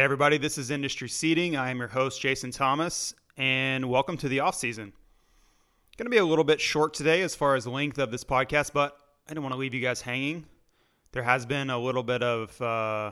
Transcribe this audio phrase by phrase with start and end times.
[0.00, 1.56] Everybody, this is Industry Seating.
[1.58, 4.94] I am your host Jason Thomas, and welcome to the off season.
[5.98, 8.72] Going to be a little bit short today as far as length of this podcast,
[8.72, 10.46] but I didn't want to leave you guys hanging.
[11.12, 13.10] There has been a little bit of uh,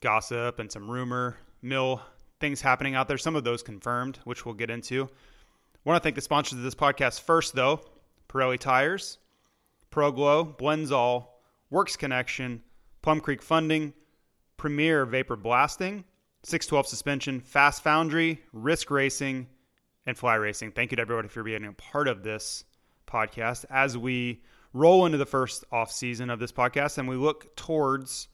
[0.00, 2.02] gossip and some rumor mill
[2.40, 3.16] things happening out there.
[3.16, 5.08] Some of those confirmed, which we'll get into.
[5.84, 7.80] want to thank the sponsors of this podcast first, though:
[8.28, 9.18] Pirelli Tires,
[9.92, 11.26] ProGlow, Blendzall,
[11.70, 12.64] Works Connection,
[13.00, 13.94] Plum Creek Funding.
[14.64, 16.04] Premier Vapor Blasting,
[16.44, 19.46] 612 Suspension, Fast Foundry, Risk Racing,
[20.06, 20.72] and Fly Racing.
[20.72, 22.64] Thank you to everybody for being a part of this
[23.06, 24.42] podcast as we
[24.72, 28.28] roll into the first off season of this podcast and we look towards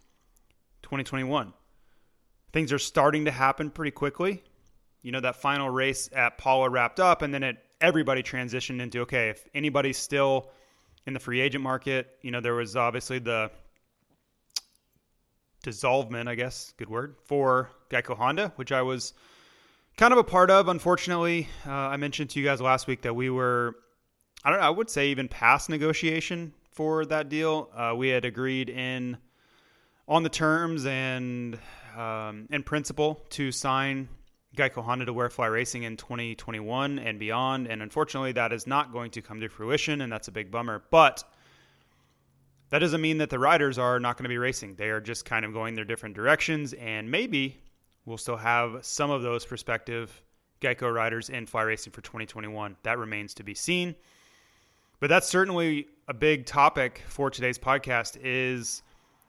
[0.83, 1.53] 2021.
[2.53, 4.45] Things are starting to happen pretty quickly.
[5.03, 9.01] You know, that final race at Pala wrapped up, and then it everybody transitioned into
[9.01, 10.53] okay, if anybody's still
[11.09, 13.51] in the free agent market, you know, there was obviously the
[15.63, 19.13] dissolvement, I guess, good word, for Geico Honda, which I was
[19.97, 20.69] kind of a part of.
[20.69, 23.77] Unfortunately, uh, I mentioned to you guys last week that we were,
[24.45, 27.69] I don't know, I would say even past negotiation for that deal.
[27.75, 29.19] Uh, we had agreed in
[30.09, 31.59] on the terms and
[31.97, 34.09] um, in principle to sign
[34.57, 37.69] Geico Honda to wear Fly Racing in 2021 and beyond.
[37.69, 40.83] And unfortunately, that is not going to come to fruition, and that's a big bummer.
[40.91, 41.23] But
[42.71, 44.77] that doesn't mean that the riders are not going to be racing.
[44.77, 47.61] They are just kind of going their different directions, and maybe
[48.05, 50.23] we'll still have some of those prospective
[50.61, 52.77] Geico riders in fly racing for 2021.
[52.83, 53.95] That remains to be seen.
[55.01, 58.83] But that's certainly a big topic for today's podcast is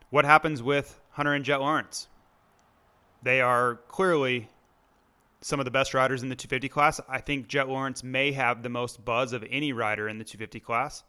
[0.10, 2.08] what happens with Hunter and Jett Lawrence.
[3.24, 4.50] They are clearly
[5.42, 7.00] some of the best riders in the 250 class.
[7.08, 10.60] I think Jett Lawrence may have the most buzz of any rider in the 250
[10.60, 11.04] class.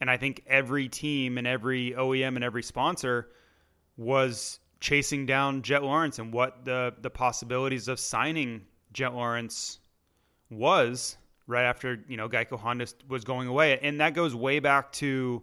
[0.00, 3.28] And I think every team and every OEM and every sponsor
[3.96, 8.62] was chasing down Jett Lawrence and what the the possibilities of signing
[8.92, 9.78] Jett Lawrence
[10.50, 11.16] was
[11.46, 15.42] right after you know Geico Honda was going away, and that goes way back to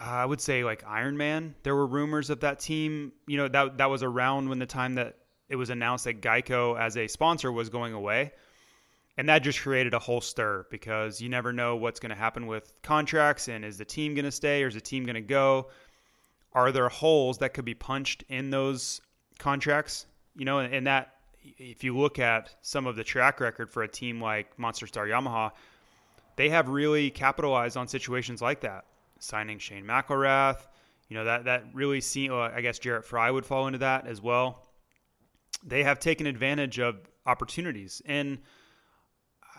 [0.00, 1.54] uh, I would say like Iron Man.
[1.62, 3.12] There were rumors of that team.
[3.26, 5.16] You know that that was around when the time that
[5.48, 8.32] it was announced that Geico as a sponsor was going away.
[9.16, 12.46] And that just created a whole stir because you never know what's going to happen
[12.46, 15.20] with contracts and is the team going to stay or is the team going to
[15.20, 15.68] go?
[16.52, 19.00] Are there holes that could be punched in those
[19.38, 20.06] contracts?
[20.36, 21.14] You know, and that
[21.58, 25.06] if you look at some of the track record for a team like Monster Star
[25.06, 25.52] Yamaha,
[26.36, 28.86] they have really capitalized on situations like that.
[29.18, 30.66] Signing Shane McElrath,
[31.08, 34.06] you know, that that really seemed, well, I guess Jarrett Frye would fall into that
[34.06, 34.66] as well.
[35.62, 36.96] They have taken advantage of
[37.26, 38.00] opportunities.
[38.06, 38.38] And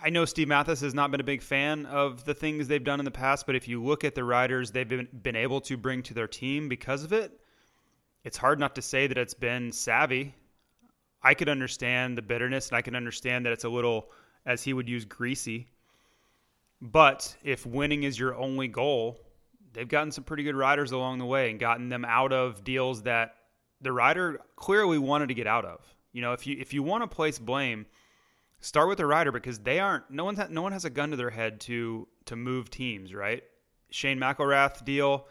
[0.03, 2.99] I know Steve Matthes has not been a big fan of the things they've done
[2.99, 5.77] in the past, but if you look at the riders they've been, been able to
[5.77, 7.39] bring to their team because of it,
[8.23, 10.33] it's hard not to say that it's been savvy.
[11.21, 14.09] I could understand the bitterness and I can understand that it's a little,
[14.47, 15.67] as he would use, greasy.
[16.81, 19.19] But if winning is your only goal,
[19.73, 23.03] they've gotten some pretty good riders along the way and gotten them out of deals
[23.03, 23.35] that
[23.81, 25.79] the rider clearly wanted to get out of.
[26.11, 27.85] You know, if you if you want to place blame,
[28.61, 31.17] start with the rider because they aren't no one's no one has a gun to
[31.17, 33.43] their head to to move teams, right?
[33.89, 35.27] Shane McElrath deal,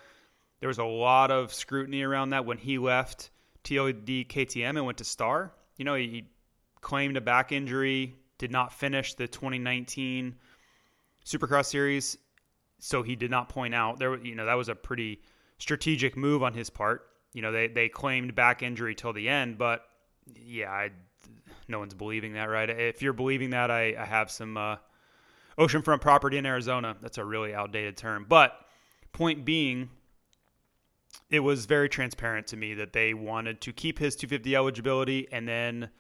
[0.61, 3.31] there was a lot of scrutiny around that when he left
[3.65, 5.53] TLD KTM and went to Star.
[5.77, 6.25] You know, he, he
[6.83, 10.35] claimed a back injury, did not finish the 2019
[11.25, 12.19] Supercross series,
[12.79, 14.17] so he did not point out there.
[14.23, 15.23] You know, that was a pretty
[15.59, 17.07] strategic move on his part.
[17.33, 19.85] You know, they they claimed back injury till the end, but
[20.35, 20.91] yeah, I,
[21.69, 22.69] no one's believing that, right?
[22.69, 24.77] If you're believing that, I, I have some uh,
[25.59, 26.97] oceanfront property in Arizona.
[27.01, 28.27] That's a really outdated term.
[28.29, 28.53] But
[29.13, 29.91] point being,
[31.29, 35.47] it was very transparent to me that they wanted to keep his 250 eligibility and
[35.47, 35.91] then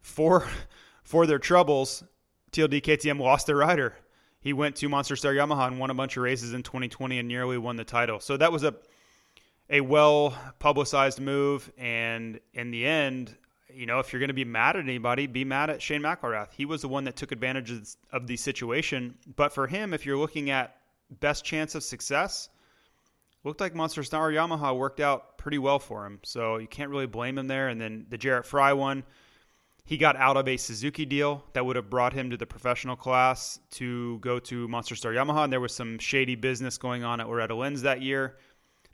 [0.00, 0.46] for
[1.02, 2.04] for their troubles,
[2.52, 3.96] TLD KTM lost their rider.
[4.40, 7.28] He went to Monster Star Yamaha and won a bunch of races in 2020 and
[7.28, 8.18] nearly won the title.
[8.18, 8.74] So that was a
[9.70, 11.72] a well publicized move.
[11.78, 13.36] And in the end,
[13.74, 16.52] you know, if you're going to be mad at anybody, be mad at Shane McElrath.
[16.52, 17.72] He was the one that took advantage
[18.12, 19.16] of the situation.
[19.36, 20.76] But for him, if you're looking at
[21.20, 22.48] best chance of success,
[23.44, 26.20] looked like Monster Star Yamaha worked out pretty well for him.
[26.22, 27.68] So you can't really blame him there.
[27.68, 29.04] And then the Jarrett Frye one,
[29.84, 32.96] he got out of a Suzuki deal that would have brought him to the professional
[32.96, 35.44] class to go to Monster Star Yamaha.
[35.44, 38.36] And there was some shady business going on at Loretta Lynn's that year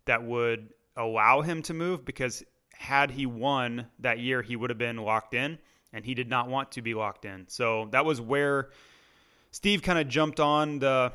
[0.06, 2.42] that would allow him to move because
[2.78, 5.58] had he won that year, he would have been locked in,
[5.92, 7.44] and he did not want to be locked in.
[7.48, 8.70] So that was where
[9.50, 11.12] Steve kind of jumped on the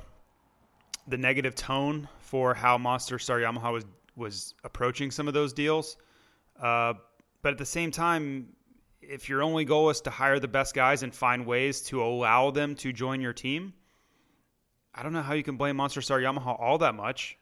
[1.08, 3.86] the negative tone for how Monster Star Yamaha was
[4.18, 5.96] was approaching some of those deals.
[6.62, 6.96] Uh,
[7.42, 8.50] but at the same time,
[9.02, 12.52] if your only goal is to hire the best guys and find ways to allow
[12.52, 13.74] them to join your team,
[14.94, 17.38] I don't know how you can blame Monster Star Yamaha all that much.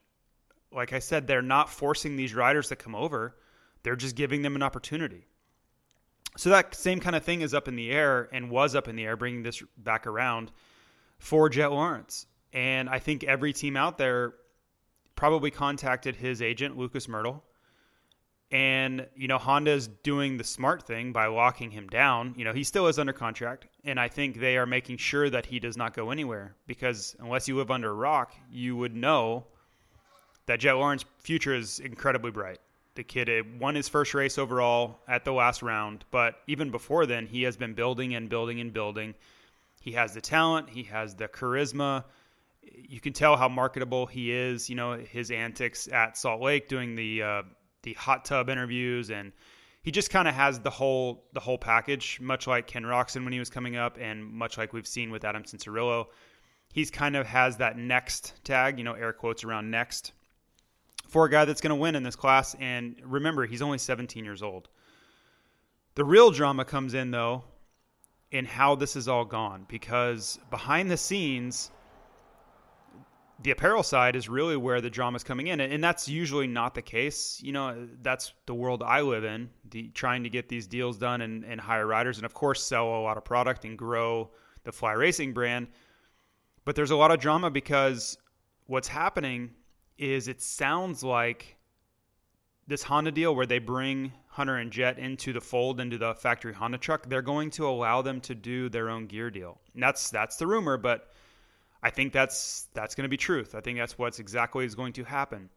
[0.72, 3.36] Like I said, they're not forcing these riders to come over.
[3.84, 5.28] They're just giving them an opportunity.
[6.38, 8.96] So that same kind of thing is up in the air and was up in
[8.96, 10.52] the air, bringing this back around
[11.20, 12.26] for Jett Lawrence.
[12.54, 14.34] And I think every team out there
[15.16, 17.42] probably contacted his agent, Lucas Mirtl.
[18.52, 22.34] And, you know, Honda's doing the smart thing by locking him down.
[22.38, 23.68] You know, he still is under contract.
[23.86, 27.48] And I think they are making sure that he does not go anywhere because unless
[27.48, 29.46] you live under a rock, you would know
[30.48, 32.60] that Jett Lawrence's future is incredibly bright.
[32.96, 37.26] The kid won his first race overall at the last round, but even before then,
[37.26, 39.16] he has been building and building and building.
[39.80, 42.04] He has the talent, he has the charisma.
[42.62, 44.70] You can tell how marketable he is.
[44.70, 47.44] You know his antics at Salt Lake, doing the uh,
[47.84, 49.32] the hot tub interviews, and
[49.84, 52.20] he just kind of has the whole the whole package.
[52.22, 55.24] Much like Ken Roczen when he was coming up, and much like we've seen with
[55.24, 56.08] Adam Cianciarulo,
[56.74, 58.78] he's kind of has that next tag.
[58.78, 60.12] You know, air quotes around next
[61.12, 62.56] for a guy that's going to win in this class.
[62.62, 64.70] And remember, he's only 17 years old.
[65.96, 67.44] The real drama comes in, though,
[68.32, 71.70] in how this is all gone because behind the scenes,
[73.44, 75.60] the apparel side is really where the drama is coming in.
[75.60, 77.42] And that's usually not the case.
[77.44, 81.20] You know, that's the world I live in, the, trying to get these deals done
[81.20, 84.32] and, and hire riders and, of course, sell a lot of product and grow
[84.64, 85.68] the Fly Racing brand.
[86.64, 88.18] But there's a lot of drama because
[88.68, 89.50] what's happening
[90.02, 91.58] is it sounds like
[92.68, 96.54] this Honda deal where they bring Hunter and Jett into the fold into the factory
[96.54, 99.60] Honda truck, they're going to allow them to do their own gear deal.
[99.76, 101.12] And that's that's the rumor, but
[101.84, 103.54] I think that's that's going to be truth.
[103.54, 105.50] I think that's what's exactly is going to happen.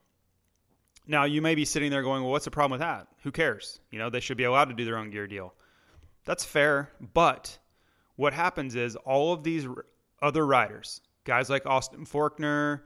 [1.07, 3.09] Now you may be sitting there going, "Well, what's the problem with that?
[3.23, 3.81] Who cares?
[3.91, 5.55] You know, they should be allowed to do their own gear deal."
[6.27, 7.59] That's fair, but
[8.17, 9.67] what happens is all of these
[10.21, 12.81] other riders, guys like Austin Forkner,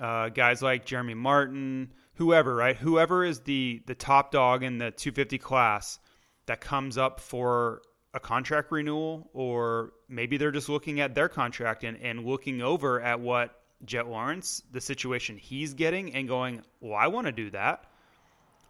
[0.00, 2.76] uh, guys like Jeremy Martin, whoever, right?
[2.76, 5.98] Whoever is the the top dog in the 250 class
[6.46, 7.82] that comes up for
[8.12, 13.00] a contract renewal, or maybe they're just looking at their contract and, and looking over
[13.00, 17.50] at what Jett Lawrence, the situation he's getting, and going, well, I want to do
[17.50, 17.86] that.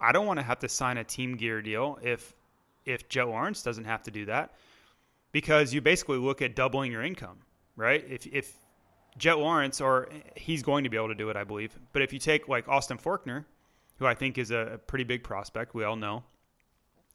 [0.00, 2.34] I don't want to have to sign a team gear deal if
[2.84, 4.54] if Jett Lawrence doesn't have to do that,
[5.32, 7.38] because you basically look at doubling your income,
[7.76, 8.04] right?
[8.08, 8.54] If if
[9.16, 11.78] Jett Lawrence, or he's going to be able to do it, I believe.
[11.92, 13.44] But if you take like Austin Forkner,
[13.98, 16.24] who I think is a, pretty big prospect, we all know,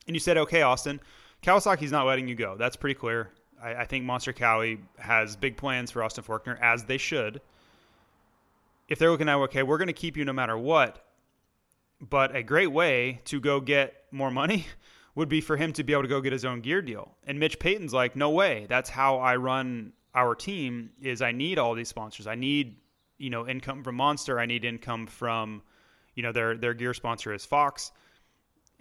[0.08, 1.00] and you said, okay, Austin,
[1.44, 2.56] Kawasaki's not letting you go.
[2.58, 3.32] That's pretty clear.
[3.62, 7.42] I, I think Monster Kawi has big plans for Austin Forkner, as they should.
[8.88, 11.06] If they're looking at, okay, we're going to keep you no matter what,
[12.02, 14.66] but a great way to go get more money
[15.16, 17.12] would be for him to be able to go get his own gear deal.
[17.28, 18.66] And Mitch Payton's like, no way.
[18.70, 22.28] That's how I run our team is I need all these sponsors.
[22.28, 22.78] I need,
[23.18, 24.40] you know, income from Monster.
[24.40, 25.62] I need income from,
[26.16, 27.92] you know, their their gear sponsor is Fox.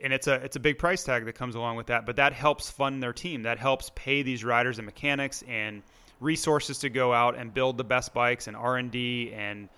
[0.03, 2.33] And it's a it's a big price tag that comes along with that, but that
[2.33, 3.43] helps fund their team.
[3.43, 5.83] That helps pay these riders and mechanics and
[6.21, 9.69] resources to go out and build the best bikes and R&D and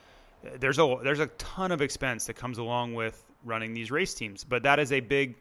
[0.44, 4.14] uh, there's a there's a ton of expense that comes along with running these race
[4.14, 5.36] teams, but that is a big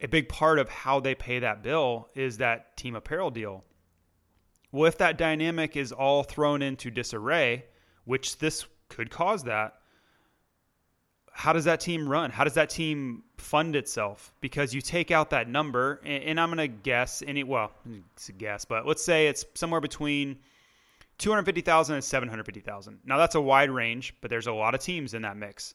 [0.00, 3.64] a big part of how they pay that bill is that team apparel deal.
[4.76, 7.64] Well, if that dynamic is all thrown into disarray,
[8.04, 9.72] which this could cause that,
[11.32, 12.30] how does that team run?
[12.30, 14.34] How does that team fund itself?
[14.42, 17.72] Because you take out that number, and, I'm going to guess any well,
[18.12, 20.36] it's a guess, but let's say it's somewhere between
[21.16, 22.98] 250,000 and 750,000.
[23.06, 25.74] Now that's a wide range, but there's a lot of teams in that mix.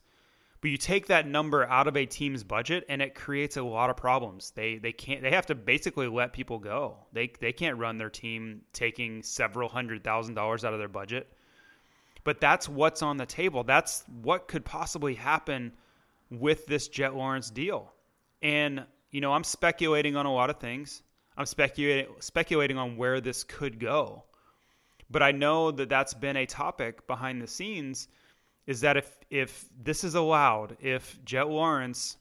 [0.61, 3.89] But you take that number out of a team's budget and it creates a lot
[3.89, 4.51] of problems.
[4.51, 6.97] They they can't they have to basically let people go.
[7.11, 11.33] They they can't run their team taking several hundred thousand dollars out of their budget.
[12.23, 13.63] But that's what's on the table.
[13.63, 15.73] That's what could possibly happen
[16.29, 17.91] with this Jett Lawrence deal.
[18.43, 21.01] And you know, I'm speculating on a lot of things.
[21.37, 24.25] I'm speculating speculating on where this could go.
[25.09, 28.07] But I know that that's been a topic behind the scenes
[28.67, 32.17] is that if if this is allowed, if Jett Lawrence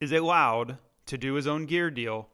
[0.00, 2.28] is allowed to do his own gear deal,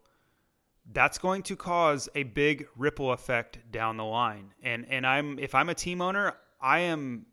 [0.93, 4.53] that's going to cause a big ripple effect down the line.
[4.63, 7.27] And and I'm if I'm a team owner, I am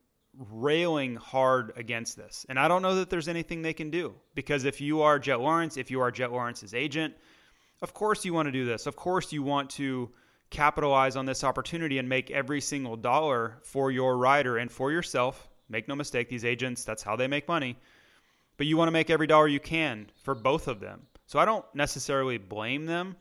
[0.49, 2.45] railing hard against this.
[2.49, 5.39] And I don't know that there's anything they can do because if you are Jett
[5.39, 7.13] Lawrence, if you are Jett Lawrence's agent,
[7.81, 8.87] of course you want to do this.
[8.87, 10.11] Of course you want to
[10.49, 15.49] capitalize on this opportunity and make every single dollar for your rider and for yourself.
[15.69, 17.77] Make no mistake, these agents, that's how they make money.
[18.57, 21.07] But you want to make every dollar you can for both of them.
[21.25, 23.15] So I don't necessarily blame them,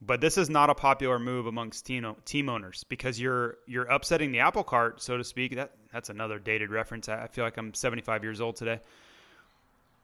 [0.00, 4.32] but this is not a popular move amongst team, team owners because you're you're upsetting
[4.32, 5.54] the apple cart, so to speak.
[5.54, 7.08] That that's another dated reference.
[7.08, 8.80] I feel like I'm 75 years old today.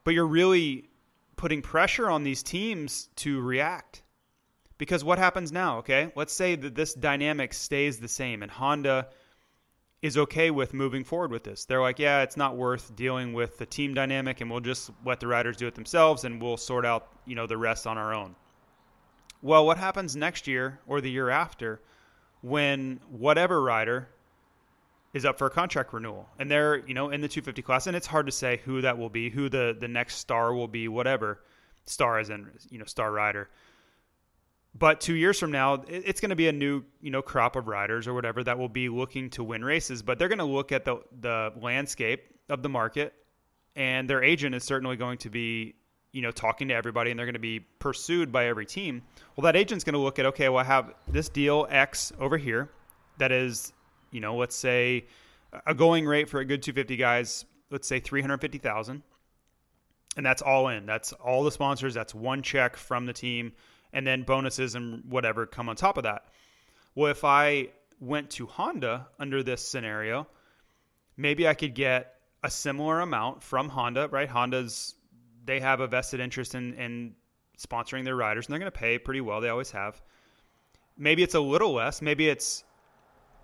[0.04, 0.88] But you're really
[1.36, 4.02] putting pressure on these teams to react.
[4.78, 6.12] Because what happens now, okay?
[6.14, 9.08] Let's say that this dynamic stays the same and Honda
[10.00, 11.64] is okay with moving forward with this.
[11.64, 15.18] They're like, yeah, it's not worth dealing with the team dynamic and we'll just let
[15.18, 18.14] the riders do it themselves and we'll sort out, you know, the rest on our
[18.14, 18.36] own.
[19.42, 21.80] Well, what happens next year or the year after
[22.42, 24.08] when whatever rider
[25.14, 27.96] is up for a contract renewal and they're, you know, in the 250 class and
[27.96, 30.86] it's hard to say who that will be, who the the next star will be,
[30.86, 31.40] whatever.
[31.86, 33.48] Star as in, you know, star rider.
[34.78, 37.66] But two years from now, it's going to be a new, you know, crop of
[37.66, 40.02] riders or whatever that will be looking to win races.
[40.02, 43.14] But they're going to look at the the landscape of the market,
[43.74, 45.74] and their agent is certainly going to be,
[46.12, 49.02] you know, talking to everybody, and they're going to be pursued by every team.
[49.36, 52.36] Well, that agent's going to look at, okay, well, I have this deal X over
[52.36, 52.70] here,
[53.18, 53.72] that is,
[54.10, 55.06] you know, let's say
[55.66, 59.02] a going rate for a good 250 guys, let's say 350,000,
[60.16, 60.86] and that's all in.
[60.86, 61.94] That's all the sponsors.
[61.94, 63.52] That's one check from the team
[63.92, 66.26] and then bonuses and whatever come on top of that.
[66.94, 67.68] Well, if I
[68.00, 70.26] went to Honda under this scenario,
[71.16, 74.28] maybe I could get a similar amount from Honda, right?
[74.28, 74.94] Honda's
[75.44, 77.14] they have a vested interest in, in
[77.58, 79.40] sponsoring their riders, and they're going to pay pretty well.
[79.40, 80.00] They always have.
[80.96, 82.02] Maybe it's a little less.
[82.02, 82.64] Maybe it's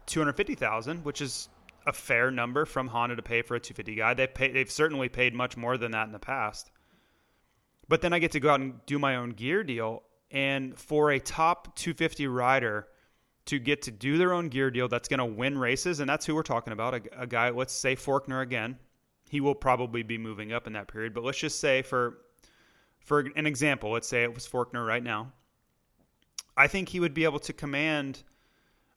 [0.06, 1.48] two hundred fifty thousand, which is
[1.86, 4.14] a fair number from Honda to pay for a two fifty guy.
[4.14, 4.52] They pay.
[4.52, 6.70] They've certainly paid much more than that in the past.
[7.88, 10.02] But then I get to go out and do my own gear deal,
[10.34, 12.88] and for a top 250 rider
[13.46, 16.26] to get to do their own gear deal that's going to win races, and that's
[16.26, 18.76] who we're talking about, a, a, guy, let's say Forkner again.
[19.30, 22.18] He will probably be moving up in that period, but let's just say for
[23.00, 25.30] for an example, let's say it was Forkner right now.
[26.56, 28.22] I think he would be able to command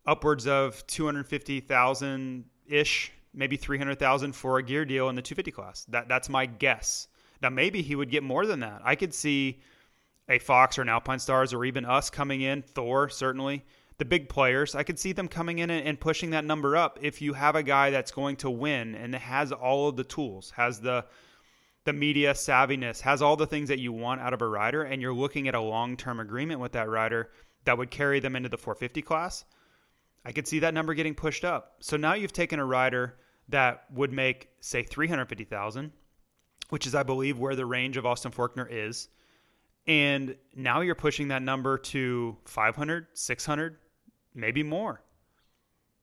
[0.05, 5.85] upwards of 250,000 ish, maybe 300,000 for a gear deal in the 250 class.
[5.89, 7.09] That that's my guess.
[7.41, 8.81] Now maybe he would get more than that.
[8.83, 9.59] I could see
[10.29, 13.63] a Fox or an Alpinestars or even us coming in, Thor certainly,
[13.97, 17.21] the big players, I could see them coming in and pushing that number up if
[17.21, 20.79] you have a guy that's going to win and has all of the tools, has
[20.79, 21.05] the
[21.85, 25.01] the media savviness, has all the things that you want out of a rider, and
[25.01, 27.31] you're looking at a long-term agreement with that rider
[27.63, 29.45] that would carry them into the 450 class.
[30.25, 31.77] I could see that number getting pushed up.
[31.79, 33.15] So now you've taken a rider
[33.47, 35.93] that would make say 350,000,
[36.69, 39.07] which is I believe where the range of Austin Forkner is
[39.87, 43.77] and now you're pushing that number to 500, 600,
[44.35, 45.01] maybe more.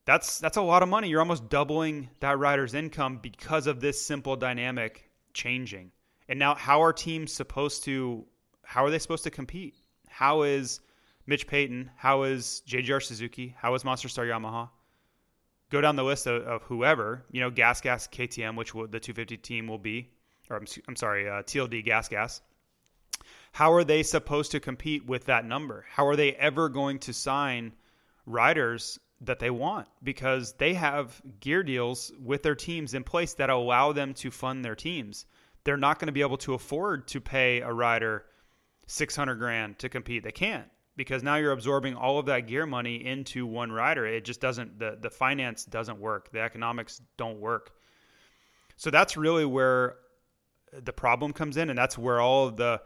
[0.07, 1.09] That's that's a lot of money.
[1.09, 5.93] You're almost doubling that rider's income because of this simple dynamic changing.
[6.29, 8.25] And now how are teams supposed to
[8.63, 9.75] how are they supposed to compete?
[10.09, 10.81] How is
[11.27, 11.91] Mitch Payton?
[11.97, 13.55] How is JGR Suzuki?
[13.59, 14.69] How is Monster Star Yamaha?
[15.71, 19.01] Go down the list of, of whoever, you know, Gas Gas KTM, which will, the
[19.01, 20.11] 250 team will be,
[20.49, 22.43] or I'm, I'm sorry, uh, TLD Gas Gas
[23.55, 25.87] how are they supposed to compete with that number?
[25.89, 27.73] How are they ever going to sign
[28.27, 29.87] riders that they want?
[30.03, 34.65] Because they have gear deals with their teams in place that allow them to fund
[34.65, 35.27] their teams.
[35.63, 38.25] They're not going to be able to afford to pay a rider
[38.89, 40.25] 600 grand to compete.
[40.25, 44.05] They can't because now you're absorbing all of that gear money into one rider.
[44.05, 46.33] It just doesn't the the finance doesn't work.
[46.33, 47.71] The economics don't work.
[48.75, 49.99] So that's really where
[50.73, 52.83] the problem comes in and that's where all of the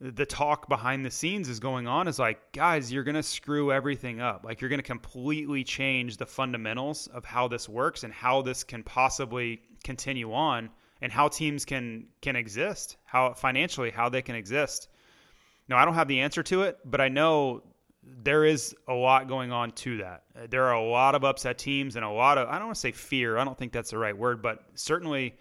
[0.00, 3.72] the talk behind the scenes is going on is like, guys, you're going to screw
[3.72, 4.44] everything up.
[4.44, 8.62] Like, you're going to completely change the fundamentals of how this works and how this
[8.62, 10.68] can possibly continue on
[11.00, 14.88] and how teams can can exist, how financially how they can exist.
[15.68, 17.62] Now, I don't have the answer to it, but I know
[18.02, 20.24] there is a lot going on to that.
[20.50, 22.80] There are a lot of upset teams and a lot of I don't want to
[22.80, 23.38] say fear.
[23.38, 25.36] I don't think that's the right word, but certainly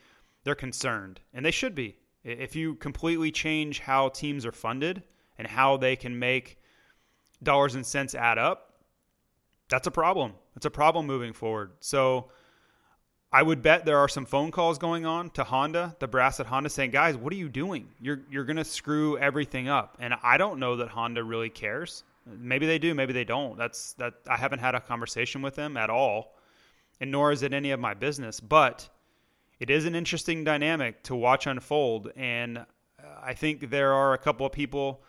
[0.46, 1.98] they're concerned, and they should be.
[2.26, 5.04] If you completely change how teams are funded
[5.38, 6.58] and how they can make
[7.44, 8.74] dollars and cents add up,
[9.70, 10.34] that's a problem.
[10.56, 11.74] It's a problem moving forward.
[11.82, 12.32] So
[13.32, 16.48] I would bet there are some phone calls going on to Honda, the brass at
[16.48, 17.90] Honda saying, "Guys, what are you doing?
[18.02, 22.04] You're you're going to screw everything up." And I don't know that Honda really cares.
[22.26, 23.56] Maybe they do, maybe they don't.
[23.56, 26.36] That's that I haven't had a conversation with them at all,
[27.00, 28.90] and nor is it any of my business, but
[29.60, 32.66] it is an interesting dynamic to watch unfold and
[33.22, 35.04] I think there are a couple of people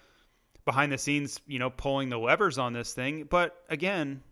[0.65, 4.23] behind the scenes, you know, pulling the levers on this thing, but again,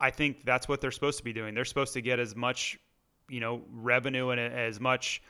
[0.00, 1.54] I think that's what they're supposed to be doing.
[1.54, 2.78] They're supposed to get as much,
[3.28, 5.22] you know, revenue and as much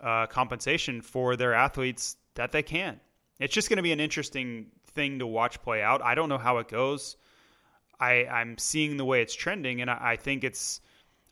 [0.00, 3.00] uh, compensation for their athletes that they can.
[3.40, 6.02] It's just going to be an interesting thing to watch play out.
[6.02, 7.16] I don't know how it goes.
[7.98, 10.80] I, I'm seeing the way it's trending, and I, I think it's.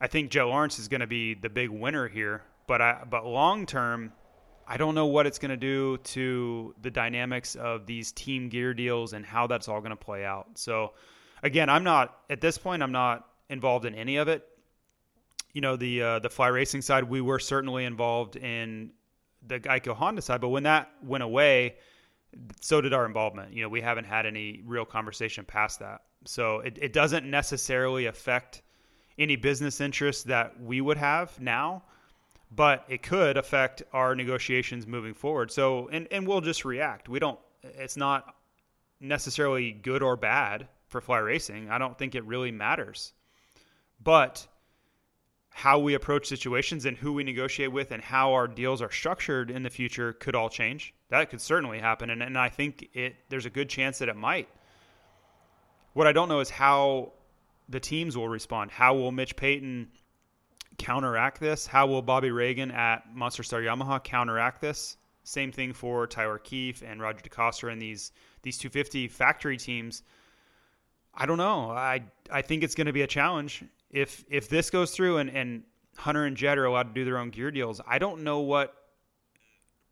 [0.04, 2.42] I think Joe Lawrence is going to be the big winner here.
[2.66, 4.12] But I, but long term,
[4.68, 8.74] I don't know what it's going to do to the dynamics of these team gear
[8.74, 10.58] deals and how that's all going to play out.
[10.58, 10.92] So
[11.42, 12.82] again, I'm not at this point.
[12.82, 14.46] I'm not involved in any of it.
[15.54, 18.90] You know, the uh, the fly racing side, we were certainly involved in
[19.46, 21.76] the Geico Honda side, but when that went away,
[22.60, 23.54] so did our involvement.
[23.54, 26.02] You know, we haven't had any real conversation past that.
[26.26, 28.60] So it, it doesn't necessarily affect
[29.18, 31.82] any business interests that we would have now,
[32.50, 35.50] but it could affect our negotiations moving forward.
[35.50, 37.08] So, and, and we'll just react.
[37.08, 38.34] We don't, it's not
[39.00, 41.70] necessarily good or bad for fly racing.
[41.70, 43.12] I don't think it really matters.
[44.02, 44.46] But
[45.56, 49.52] how we approach situations and who we negotiate with and how our deals are structured
[49.52, 50.92] in the future could all change.
[51.10, 52.10] That could certainly happen.
[52.10, 54.48] And, and I think it there's a good chance that it might.
[55.92, 57.12] What I don't know is how
[57.68, 58.70] the teams will respond.
[58.70, 59.88] How will Mitch Payton
[60.78, 61.66] counteract this?
[61.66, 64.96] How will Bobby Regan at Monster Star Yamaha counteract this?
[65.22, 68.12] Same thing for Tyler Keefe and Roger DeCoster and these
[68.42, 70.02] these 250 factory teams
[71.16, 71.70] I don't know.
[71.70, 75.30] I I think it's going to be a challenge if if this goes through and
[75.30, 75.62] and
[75.96, 77.80] Hunter and Jett are allowed to do their own gear deals.
[77.86, 78.74] I don't know what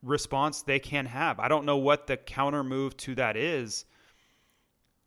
[0.03, 1.39] response they can have.
[1.39, 3.85] I don't know what the counter move to that is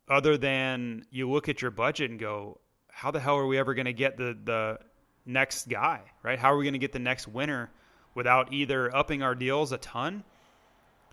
[0.08, 3.74] other than you look at your budget and go, how the hell are we ever
[3.74, 4.78] going to get the the
[5.26, 6.38] next guy, right?
[6.38, 7.70] How are we going to get the next winner
[8.14, 10.24] without either upping our deals a ton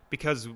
[0.09, 0.47] because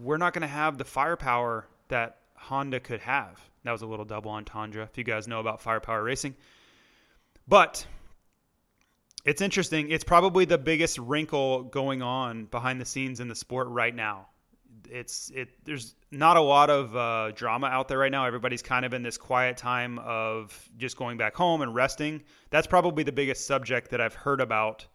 [0.00, 3.38] we're not going to have the firepower that Honda could have.
[3.64, 6.34] That was a little double entendre if you guys know about firepower racing.
[7.46, 7.86] But
[9.24, 9.90] it's interesting.
[9.90, 14.28] It's probably the biggest wrinkle going on behind the scenes in the sport right now.
[14.90, 15.50] It's it.
[15.64, 18.26] There's not a lot of uh, drama out there right now.
[18.26, 22.22] Everybody's kind of in this quiet time of just going back home and resting.
[22.50, 24.86] That's probably the biggest subject that I've heard about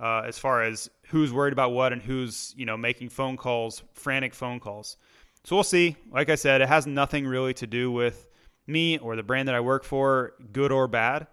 [0.00, 3.82] uh, as far as who's worried about what and who's you know making phone calls,
[3.92, 4.96] frantic phone calls.
[5.44, 5.96] So we'll see.
[6.10, 8.28] Like I said, it has nothing really to do with
[8.66, 11.28] me or the brand that I work for, good or bad.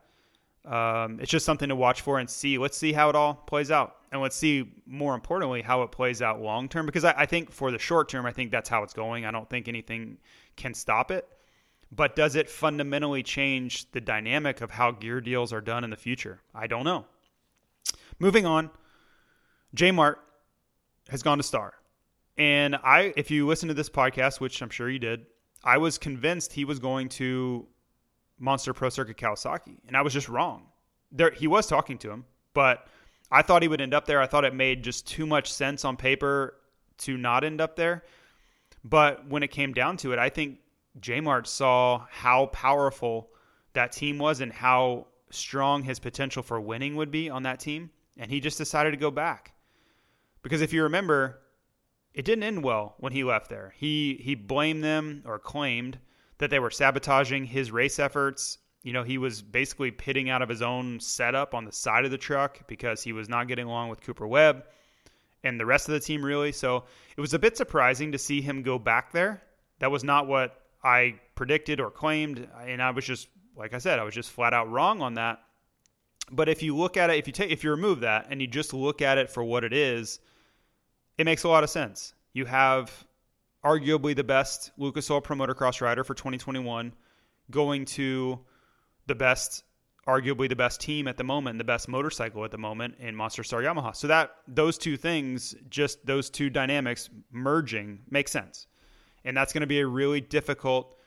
[0.66, 2.58] Um, it's just something to watch for and see.
[2.58, 3.96] Let's see how it all plays out.
[4.14, 6.86] And let's see, more importantly, how it plays out long term.
[6.86, 9.26] Because I, I think for the short term, I think that's how it's going.
[9.26, 10.20] I don't think anything
[10.56, 11.28] can stop it.
[11.92, 15.98] But does it fundamentally change the dynamic of how gear deals are done in the
[15.98, 16.42] future?
[16.54, 17.06] I don't know.
[18.20, 18.70] Moving on,
[19.74, 20.20] J Mart
[21.10, 21.74] has gone to Star.
[22.38, 25.26] And I, if you listen to this podcast, which I'm sure you did,
[25.64, 27.66] I was convinced he was going to
[28.38, 30.68] Monster Pro Circuit Kawasaki, and I was just wrong.
[31.12, 32.88] There, he was talking to him, but
[33.34, 34.22] I thought he would end up there.
[34.22, 36.56] I thought it made just too much sense on paper
[37.00, 38.04] to not end up there.
[38.84, 40.60] But when it came down to it, I think
[41.00, 43.32] J Mart saw how powerful
[43.74, 47.90] that team was and how strong his potential for winning would be on that team,
[48.18, 49.54] and he just decided to go back.
[50.44, 51.40] Because if you remember,
[52.14, 53.74] it didn't end well when he left there.
[53.78, 55.98] He he blamed them or claimed
[56.38, 58.60] that they were sabotaging his race efforts.
[58.84, 62.12] You know, he was basically pitting out of his own setup on the side of
[62.12, 64.66] the truck because he was not getting along with Cooper Webb
[65.44, 66.52] and the rest of the team really.
[66.52, 66.84] So
[67.16, 69.42] it was a bit surprising to see him go back there.
[69.80, 74.00] That was not what I predicted or claimed, and I was just like I said,
[74.00, 75.40] I was just flat out wrong on that.
[76.32, 78.48] But if you look at it, if you take if you remove that and you
[78.48, 80.20] just look at it for what it is,
[81.18, 82.14] it makes a lot of sense.
[82.34, 83.06] You have
[83.64, 86.94] arguably the best Lucas Oil Pro Motocross rider for 2021
[87.52, 88.40] going to
[89.08, 89.64] the best
[90.08, 93.44] arguably the best team at the moment, the best motorcycle at the moment in Monster
[93.44, 93.96] Star Yamaha.
[93.96, 98.68] So that those two things, just those two dynamics merging, makes sense,
[99.24, 100.98] and that's going to be a really difficult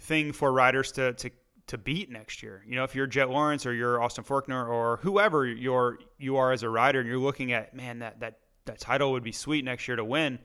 [0.00, 1.30] thing for riders to to
[1.68, 2.62] to beat next year.
[2.66, 6.52] You know, if you're Jett Lawrence or you're Austin Forkner or whoever you're you are
[6.52, 9.64] as a rider, and you're looking at man that that that title would be sweet
[9.64, 10.38] next year to win.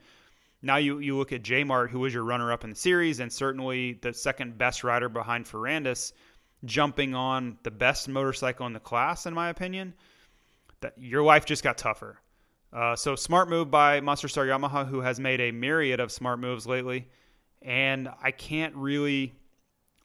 [0.61, 3.19] Now you you look at J Mart, who was your runner up in the series,
[3.19, 6.13] and certainly the second best rider behind Ferrandis,
[6.65, 9.93] jumping on the best motorcycle in the class, in my opinion.
[10.81, 12.19] That your life just got tougher.
[12.73, 16.39] Uh, so smart move by Monster Star Yamaha, who has made a myriad of smart
[16.39, 17.07] moves lately,
[17.61, 19.33] and I can't really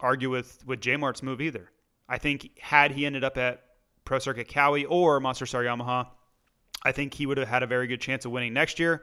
[0.00, 1.70] argue with with J Mart's move either.
[2.08, 3.62] I think had he ended up at
[4.04, 6.08] Pro Circuit Kawi or Monster Star Yamaha,
[6.82, 9.02] I think he would have had a very good chance of winning next year.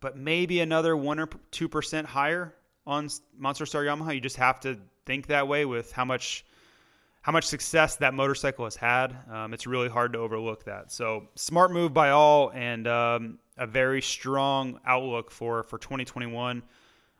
[0.00, 2.54] But maybe another one or two percent higher
[2.86, 4.14] on Monster Star Yamaha.
[4.14, 6.44] You just have to think that way with how much
[7.22, 9.14] how much success that motorcycle has had.
[9.30, 10.90] Um, it's really hard to overlook that.
[10.90, 16.62] So smart move by all, and um, a very strong outlook for for 2021.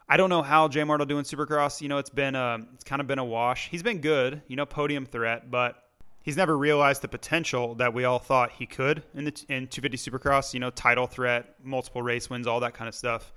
[0.08, 1.80] I don't know how J Mart will do in Supercross.
[1.80, 3.68] You know, it's been a, it's kind of been a wash.
[3.68, 5.84] He's been good, you know, podium threat, but
[6.22, 10.10] he's never realized the potential that we all thought he could in the in 250
[10.10, 10.54] Supercross.
[10.54, 13.32] You know, title threat, multiple race wins, all that kind of stuff.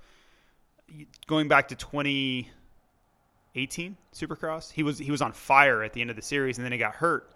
[1.26, 1.76] Going back to
[3.54, 6.64] 2018 Supercross, he was he was on fire at the end of the series, and
[6.64, 7.30] then he got hurt.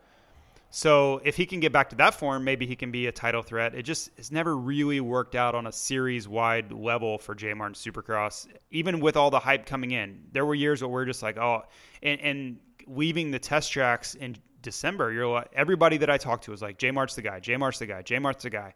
[0.71, 3.43] So if he can get back to that form, maybe he can be a title
[3.43, 3.75] threat.
[3.75, 7.71] It just has never really worked out on a series wide level for J Mart
[7.71, 10.25] in Supercross, even with all the hype coming in.
[10.33, 11.63] There were years where we're just like, oh,
[12.03, 16.51] and, and leaving the test tracks in December, you're like, everybody that I talked to
[16.51, 18.75] was like, J Mart's the guy, J Mart's the guy, J Mart's the guy.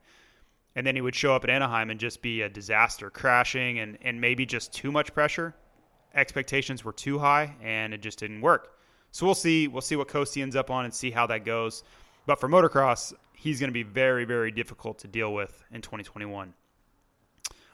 [0.75, 3.99] And then he would show up at Anaheim and just be a disaster, crashing and,
[4.01, 5.55] and maybe just too much pressure.
[6.15, 8.77] Expectations were too high and it just didn't work.
[9.11, 9.69] So we'll see.
[9.69, 11.85] We'll see what Coast ends up on and see how that goes.
[12.27, 16.55] But for motocross, he's going to be very, very difficult to deal with in 2021.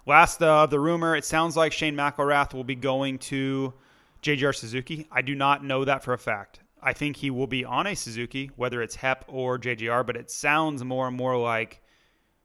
[0.06, 3.74] Last of uh, the rumor, it sounds like Shane McElrath will be going to
[4.22, 5.06] JGR Suzuki.
[5.12, 6.60] I do not know that for a fact.
[6.82, 10.30] I think he will be on a Suzuki, whether it's HEP or JGR, but it
[10.30, 11.82] sounds more and more like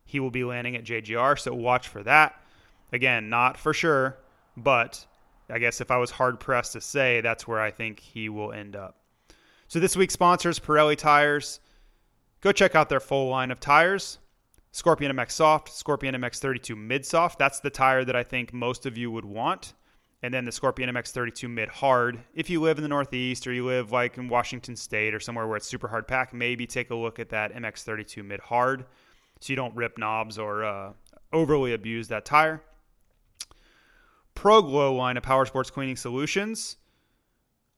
[0.04, 1.40] he will be landing at JGR.
[1.40, 2.42] So watch for that.
[2.92, 4.18] Again, not for sure,
[4.58, 5.06] but
[5.50, 8.52] I guess if I was hard pressed to say, that's where I think he will
[8.52, 8.98] end up.
[9.68, 11.60] So this week's sponsors, Pirelli Tires.
[12.42, 14.20] Go check out their full line of tires.
[14.72, 17.40] Scorpion MX Soft, Scorpion MX 32 Mid Soft.
[17.40, 19.74] That's the tire that I think most of you would want.
[20.24, 22.20] And then the Scorpion MX 32 Mid Hard.
[22.34, 25.48] If you live in the Northeast or you live like in Washington State or somewhere
[25.48, 28.86] where it's super hard pack, maybe take a look at that MX 32 Mid Hard
[29.40, 30.94] so you don't rip knobs or uh,
[31.34, 32.64] overly abuse that tire.
[34.36, 36.78] ProGlow line of power sports cleaning solutions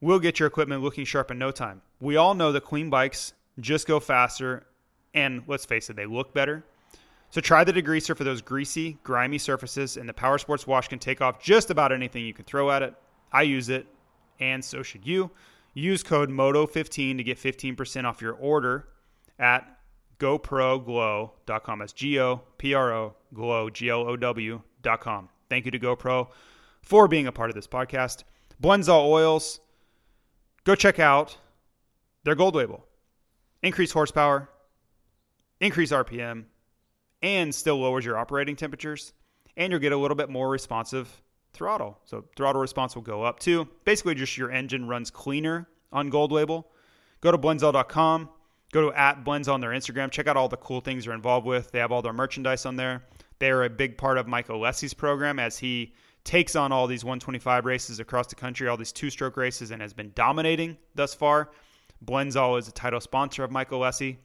[0.01, 1.81] will get your equipment looking sharp in no time.
[1.99, 4.65] We all know that clean bikes just go faster,
[5.13, 6.63] and let's face it, they look better.
[7.29, 10.99] So try the degreaser for those greasy, grimy surfaces, and the Power Sports Wash can
[10.99, 12.93] take off just about anything you can throw at it.
[13.31, 13.87] I use it,
[14.39, 15.31] and so should you.
[15.73, 18.87] Use code MOTO15 to get 15% off your order
[19.37, 19.79] at
[20.19, 21.79] GoProGlow.com.
[21.79, 25.29] That's G O P R O Glow, G L O W.com.
[25.55, 26.27] Thank you to GoPro
[26.81, 28.25] for being a part of this podcast.
[28.61, 29.61] Blendzall Oils,
[30.65, 31.37] go check out
[32.25, 32.83] their gold label.
[33.63, 34.49] Increase horsepower,
[35.61, 36.43] increase RPM,
[37.21, 39.13] and still lowers your operating temperatures.
[39.55, 41.21] And you'll get a little bit more responsive
[41.53, 42.01] throttle.
[42.03, 43.69] So throttle response will go up too.
[43.85, 46.67] Basically, just your engine runs cleaner on gold label.
[47.21, 48.27] Go to blendzall.com.
[48.73, 50.11] Go to at Blendzall on their Instagram.
[50.11, 51.71] Check out all the cool things they're involved with.
[51.71, 53.05] They have all their merchandise on there.
[53.39, 55.93] They are a big part of Michael Alessi's program as he
[56.23, 59.81] takes on all these 125 races across the country, all these two stroke races, and
[59.81, 61.51] has been dominating thus far.
[62.03, 64.17] Blendzall is a title sponsor of Michael Alessi.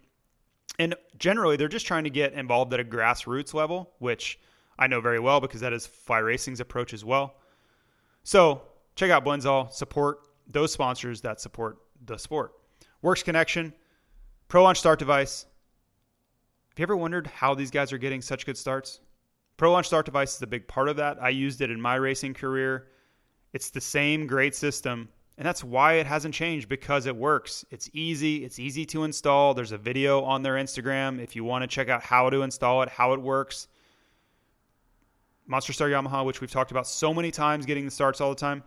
[0.79, 4.39] And generally, they're just trying to get involved at a grassroots level, which
[4.79, 7.35] I know very well because that is Fly Racing's approach as well.
[8.23, 8.63] So
[8.97, 12.53] check out Blendzall, support those sponsors that support the sport.
[13.03, 13.75] Works Connection,
[14.49, 15.47] Pro Launch Start Device,
[16.71, 19.01] have you ever wondered how these guys are getting such good starts?
[19.57, 21.21] Pro Launch Start Device is a big part of that.
[21.21, 22.87] I used it in my racing career.
[23.53, 27.65] It's the same great system, and that's why it hasn't changed because it works.
[27.73, 29.53] It's easy, it's easy to install.
[29.53, 32.83] There's a video on their Instagram if you want to check out how to install
[32.83, 33.67] it, how it works.
[35.49, 38.37] Monster Star Yamaha, which we've talked about so many times getting the starts all the
[38.37, 38.63] time,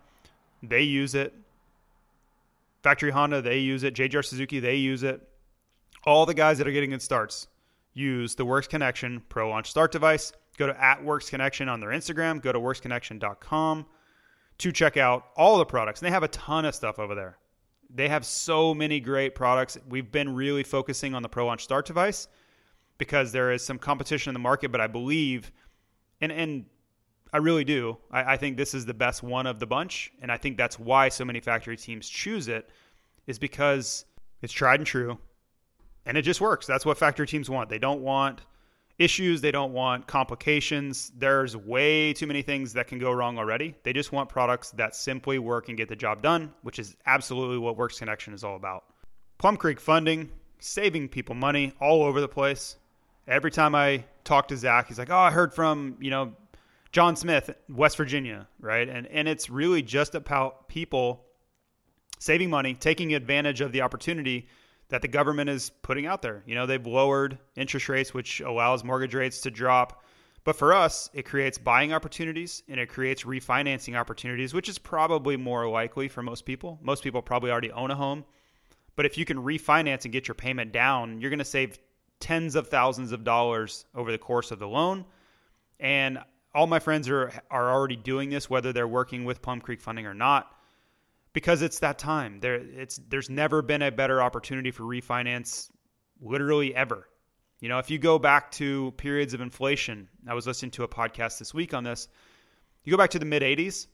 [0.62, 1.34] they use it.
[2.84, 3.96] Factory Honda, they use it.
[3.96, 5.26] JGR Suzuki, they use it.
[6.06, 7.48] All the guys that are getting good starts
[7.94, 10.34] use the Works Connection Pro Launch Start device.
[10.58, 12.42] Go to at Works Connection on their Instagram.
[12.42, 13.86] Go to worksconnection.com
[14.60, 16.02] to check out all the products.
[16.02, 17.38] And they have a ton of stuff over there.
[17.94, 19.78] They have so many great products.
[19.88, 22.28] We've been really focusing on the Pro Launch Start device
[22.98, 25.52] because there is some competition in the market, but I believe,
[26.22, 26.66] and and
[27.32, 30.32] I really do, I, I think this is the best one of the bunch, and
[30.32, 32.70] I think that's why so many factory teams choose it,
[33.26, 34.06] is because
[34.42, 35.18] it's tried and true,
[36.06, 36.66] and it just works.
[36.66, 37.70] That's what factory teams want.
[37.70, 38.42] They don't want
[39.00, 39.42] issues.
[39.42, 41.12] They don't want complications.
[41.18, 43.76] There's way too many things that can go wrong already.
[43.84, 47.58] They just want products that simply work and get the job done, which is absolutely
[47.58, 48.86] what Works Connection is all about.
[49.38, 52.78] Plum Creek funding, saving people money all over the place.
[53.28, 56.34] Every time I talk to Zach, he's like, "Oh, I heard from you know
[56.92, 61.26] John Smith, West Virginia, right?" And and it's really just about people
[62.20, 64.48] saving money, taking advantage of the opportunity
[64.94, 66.44] that the government is putting out there.
[66.46, 70.04] You know, they've lowered interest rates, which allows mortgage rates to drop.
[70.44, 75.36] But for us, it creates buying opportunities and it creates refinancing opportunities, which is probably
[75.36, 76.78] more likely for most people.
[76.80, 78.24] Most people probably already own a home.
[78.96, 81.80] But if you can refinance and get your payment down, you're going to save
[82.20, 85.06] tens of thousands of dollars over the course of the loan.
[85.80, 86.20] And
[86.54, 90.06] all my friends are are already doing this, whether they're working with Plum Creek Funding
[90.06, 90.56] or not,
[91.34, 92.40] because it's that time.
[92.40, 95.70] There, it's there's never been a better opportunity for refinance,
[96.22, 97.08] literally ever.
[97.60, 100.88] You know, if you go back to periods of inflation, I was listening to a
[100.88, 102.08] podcast this week on this.
[102.84, 103.88] You go back to the mid '80s,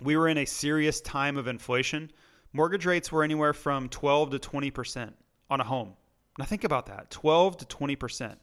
[0.00, 2.10] we were in a serious time of inflation.
[2.52, 5.14] Mortgage rates were anywhere from 12 to 20 percent
[5.50, 5.94] on a home.
[6.38, 8.36] Now think about that 12 to 20%.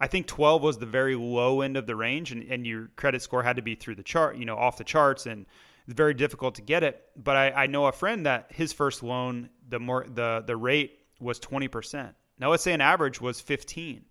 [0.00, 3.22] I think 12 was the very low end of the range, and, and your credit
[3.22, 5.46] score had to be through the chart, you know, off the charts, and
[5.92, 7.04] it's very difficult to get it.
[7.22, 11.00] But I, I know a friend that his first loan, the more the the rate
[11.20, 12.14] was 20%.
[12.38, 14.02] Now let's say an average was 15.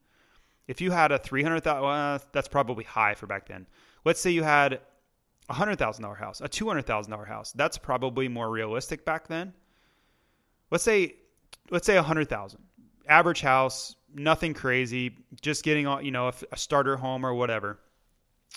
[0.68, 3.66] If you had a 300,000, well, uh, that's probably high for back then.
[4.06, 4.80] Let's say you had
[5.50, 7.52] a hundred thousand dollar house, a two hundred thousand dollar house.
[7.52, 9.54] That's probably more realistic back then.
[10.70, 11.16] Let's say,
[11.72, 12.62] let's say a hundred thousand
[13.08, 17.80] average house, nothing crazy, just getting you know a, starter home or whatever,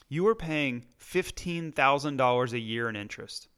[0.09, 3.49] you were paying fifteen thousand dollars a year in interest.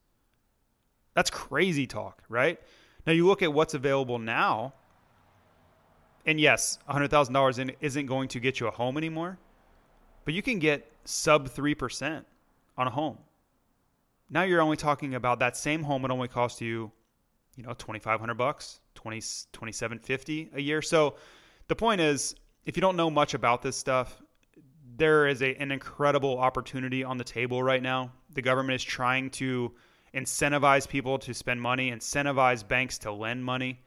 [1.14, 2.60] That's crazy talk, right?
[3.06, 4.74] Now you look at what's available now,
[6.24, 9.38] and yes, hundred thousand dollars isn't going to get you a home anymore,
[10.24, 12.26] but you can get sub three percent
[12.76, 13.18] on a home.
[14.28, 16.90] Now you're only talking about that same home would only cost you,
[17.56, 20.82] you know, twenty five hundred bucks, 20, 2750 a year.
[20.82, 21.14] So
[21.68, 24.20] the point is, if you don't know much about this stuff,
[24.96, 28.12] there is a, an incredible opportunity on the table right now.
[28.34, 29.72] The government is trying to
[30.14, 33.80] incentivize people to spend money, incentivize banks to lend money.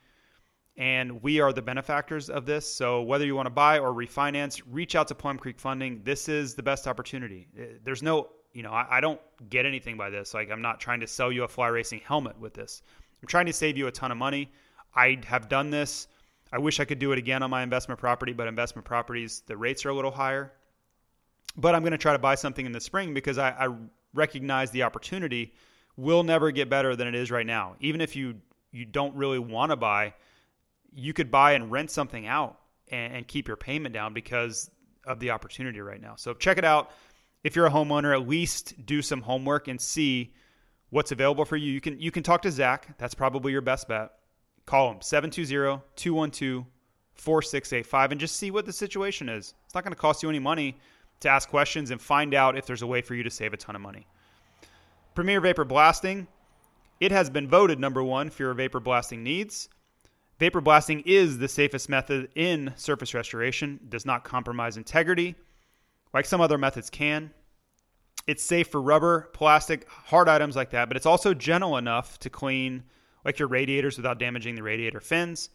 [0.78, 2.72] And we are the benefactors of this.
[2.72, 6.02] So whether you want to buy or refinance, reach out to Plum Creek Funding.
[6.04, 7.48] This is the best opportunity.
[7.60, 9.20] Uh, there's no, you know, I, I don't
[9.50, 10.34] get anything by this.
[10.34, 12.82] Like I'm not trying to sell you a fly racing helmet with this.
[13.22, 14.52] I'm trying to save you a ton of money.
[14.96, 16.08] I have done this.
[16.52, 19.58] I wish I could do it again on my investment property, but investment properties, the
[19.58, 20.54] rates are a little higher.
[21.58, 23.76] But I'm going to try to buy something in the spring because I, I
[24.14, 25.54] recognize the opportunity
[25.98, 27.76] will never get better than it is right now.
[27.80, 28.36] Even if you
[28.72, 30.14] you don't really want to buy,
[30.94, 32.60] you could buy and rent something out
[32.90, 34.70] and, and keep your payment down because
[35.06, 36.16] of the opportunity right now.
[36.16, 36.92] So check it out.
[37.44, 40.34] If you're a homeowner, at least do some homework and see
[40.90, 41.72] what's available for you.
[41.72, 42.98] You can you can talk to Zach.
[42.98, 44.12] That's probably your best bet.
[44.66, 46.66] Call him 720 212
[47.14, 49.54] 4685 and just see what the situation is.
[49.66, 50.78] It's not going to cost you any money
[51.22, 53.58] to ask questions and find out if there's a way for you to save a
[53.58, 54.08] ton of money.
[55.16, 56.28] Premier Vapor Blasting,
[57.00, 59.70] it has been voted number one for your vapor blasting needs.
[60.40, 65.36] Vapor blasting is the safest method in surface restoration, does not compromise integrity
[66.14, 67.32] like some other methods can.
[68.28, 72.30] It's safe for rubber, plastic, hard items like that, but it's also gentle enough to
[72.30, 72.84] clean
[73.26, 75.50] like your radiators without damaging the radiator fins.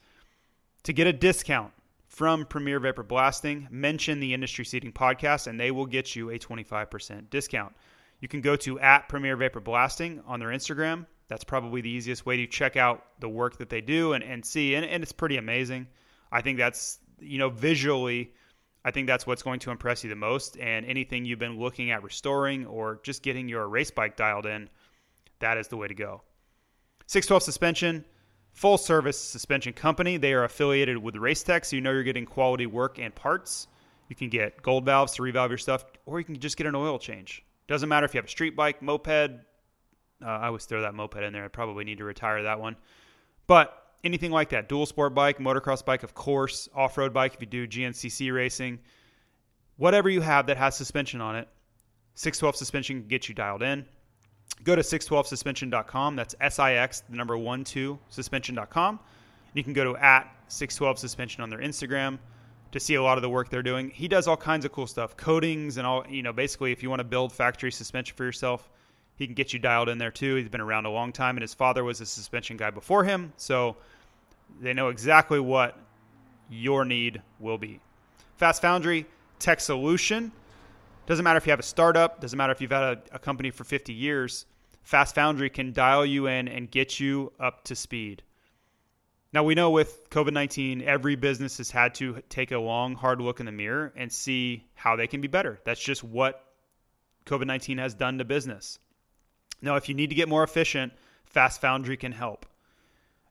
[0.85, 1.73] To get a discount
[2.15, 6.39] from Premier Vapor Blasting, mention the Industry Seating Podcast and they will get you a
[6.39, 7.75] 25% discount.
[8.21, 11.07] You can go to at Premier Vapor Blasting on their Instagram.
[11.27, 14.45] That's probably the easiest way to check out the work that they do and, and
[14.45, 14.77] see.
[14.77, 15.89] And, and it's pretty amazing.
[16.31, 18.33] I think that's, you know, visually,
[18.85, 20.57] I think that's what's going to impress you the most.
[20.59, 24.71] And anything you've been looking at restoring or just getting your race bike dialed in,
[25.41, 26.23] that is the way to go.
[27.07, 28.05] 612 Suspension,
[28.55, 30.17] full service suspension company.
[30.17, 33.67] They are affiliated with Racetech, so you know you're getting quality work and parts.
[34.09, 36.75] You can get gold valves to revalve your stuff, or you can just get an
[36.75, 37.45] oil change.
[37.67, 39.09] Doesn't matter if you have a street bike, moped.
[39.09, 41.45] Uh, I always throw that moped in there.
[41.45, 42.77] I probably need to retire that one.
[43.47, 47.41] But anything like that, dual sport bike, motocross bike, of course, off road bike if
[47.41, 48.79] you do GNCC racing,
[49.77, 51.49] whatever you have that has suspension on it,
[52.15, 53.85] 612 suspension can get you dialed in.
[54.63, 56.17] Go to 612suspension.com.
[56.17, 59.01] That's S I X, the number one, two, suspension.com.
[59.55, 62.19] You can go to at 612 suspension on their Instagram
[62.73, 63.91] to see a lot of the work they're doing.
[63.91, 66.91] He does all kinds of cool stuff, coatings and all, you know, basically if you
[66.91, 68.69] want to build factory suspension for yourself,
[69.17, 70.35] he can get you dialed in there too.
[70.35, 73.33] He's been around a long time and his father was a suspension guy before him.
[73.37, 73.77] So
[74.61, 75.79] they know exactly what
[76.51, 77.81] your need will be.
[78.37, 79.07] Fast Foundry
[79.39, 80.33] Tech Solution.
[81.07, 83.51] Doesn't matter if you have a startup, doesn't matter if you've had a, a company
[83.51, 84.47] for 50 years.
[84.83, 88.23] Fast Foundry can dial you in and get you up to speed.
[89.33, 93.21] Now, we know with COVID 19, every business has had to take a long, hard
[93.21, 95.59] look in the mirror and see how they can be better.
[95.65, 96.45] That's just what
[97.27, 98.79] COVID 19 has done to business.
[99.61, 100.93] Now, if you need to get more efficient,
[101.25, 102.47] Fast Foundry can help.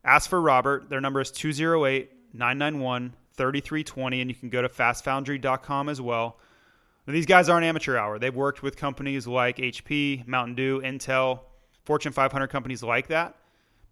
[0.03, 0.89] Ask for Robert.
[0.89, 6.37] Their number is 208 991 3320, and you can go to fastfoundry.com as well.
[7.05, 8.19] Now, these guys aren't amateur hour.
[8.19, 11.41] They've worked with companies like HP, Mountain Dew, Intel,
[11.83, 13.35] Fortune 500 companies like that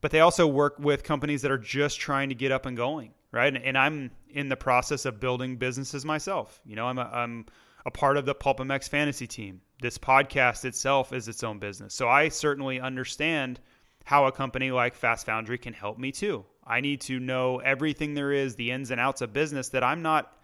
[0.02, 3.13] but they also work with companies that are just trying to get up and going,
[3.32, 3.56] right?
[3.56, 6.60] And, and I'm in the process of building businesses myself.
[6.65, 7.45] You know, I'm a, I'm
[7.86, 9.62] a part of the PulpMX fantasy team.
[9.80, 11.93] This podcast itself is its own business.
[11.93, 13.60] So I certainly understand
[14.04, 16.43] how a company like Fast Foundry can help me too.
[16.65, 20.02] I need to know everything there is, the ins and outs of business that I'm
[20.02, 20.36] not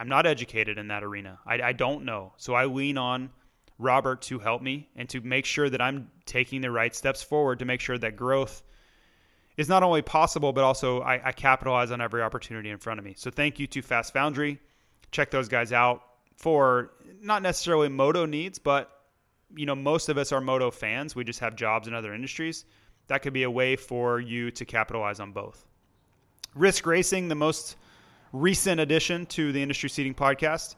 [0.00, 1.38] I'm not educated in that arena.
[1.46, 2.32] I, I don't know.
[2.38, 3.28] So I lean on
[3.78, 7.58] Robert to help me and to make sure that I'm taking the right steps forward
[7.58, 8.62] to make sure that growth
[9.58, 13.04] is not only possible, but also I, I capitalize on every opportunity in front of
[13.04, 13.12] me.
[13.14, 14.58] So thank you to Fast Foundry.
[15.12, 16.02] Check those guys out
[16.34, 18.90] for not necessarily moto needs, but
[19.54, 21.14] you know most of us are moto fans.
[21.14, 22.64] We just have jobs in other industries.
[23.08, 25.66] That could be a way for you to capitalize on both.
[26.54, 27.76] Risk Racing, the most
[28.32, 30.76] recent addition to the Industry Seating podcast.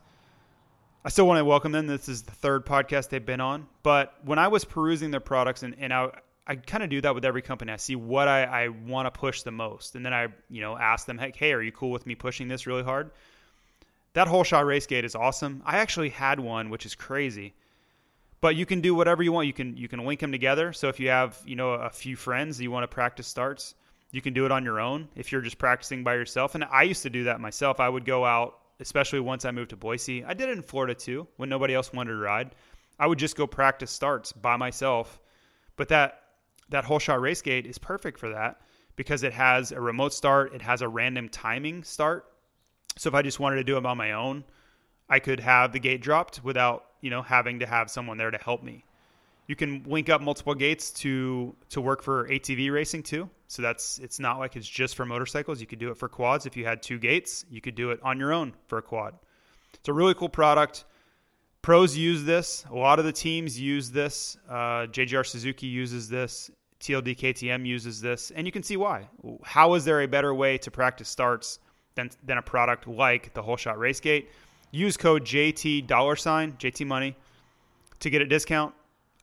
[1.04, 1.86] I still want to welcome them.
[1.86, 3.66] This is the third podcast they've been on.
[3.82, 6.10] But when I was perusing their products and, and I,
[6.46, 7.72] I kind of do that with every company.
[7.72, 10.76] I see what I, I want to push the most, and then I, you know,
[10.76, 13.10] ask them, hey, hey, are you cool with me pushing this really hard?
[14.14, 15.62] That holeshot race gate is awesome.
[15.64, 17.54] I actually had one, which is crazy.
[18.40, 19.46] But you can do whatever you want.
[19.46, 20.72] You can you can link them together.
[20.72, 23.76] So if you have you know a few friends you want to practice starts,
[24.12, 25.09] you can do it on your own.
[25.16, 27.81] If you're just practicing by yourself, and I used to do that myself.
[27.81, 30.25] I would go out, especially once I moved to Boise.
[30.25, 32.55] I did it in Florida too, when nobody else wanted to ride.
[32.98, 35.20] I would just go practice starts by myself.
[35.77, 36.20] But that
[36.68, 38.61] that holeshot race gate is perfect for that
[38.96, 42.27] because it has a remote start, it has a random timing start.
[42.96, 44.44] So if I just wanted to do it on my own,
[45.09, 48.38] I could have the gate dropped without, you know, having to have someone there to
[48.38, 48.85] help me.
[49.46, 53.29] You can link up multiple gates to to work for ATV racing too.
[53.52, 55.60] So that's it's not like it's just for motorcycles.
[55.60, 57.44] You could do it for quads if you had two gates.
[57.50, 59.12] You could do it on your own for a quad.
[59.74, 60.86] It's a really cool product.
[61.60, 62.64] Pros use this.
[62.70, 64.38] A lot of the teams use this.
[64.48, 66.50] Uh, JGR Suzuki uses this.
[66.80, 69.06] TLD KTM uses this, and you can see why.
[69.42, 71.58] How is there a better way to practice starts
[71.94, 74.30] than, than a product like the Holeshot Racegate?
[74.70, 77.14] Use code JT dollar sign JT Money
[78.00, 78.74] to get a discount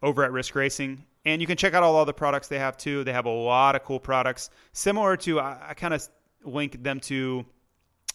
[0.03, 3.03] over at Risk Racing, and you can check out all the products they have too.
[3.03, 6.07] They have a lot of cool products, similar to I, I kind of
[6.43, 7.45] link them to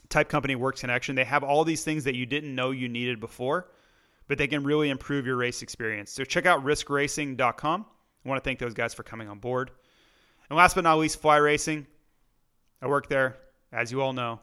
[0.09, 1.15] Type Company Works Connection.
[1.15, 3.71] They have all these things that you didn't know you needed before,
[4.29, 6.11] but they can really improve your race experience.
[6.11, 7.87] So check out riskracing.com
[8.25, 9.71] I want to thank those guys for coming on board.
[10.49, 11.87] And last but not least, Fly Racing.
[12.81, 13.37] I work there,
[13.73, 14.41] as you all know.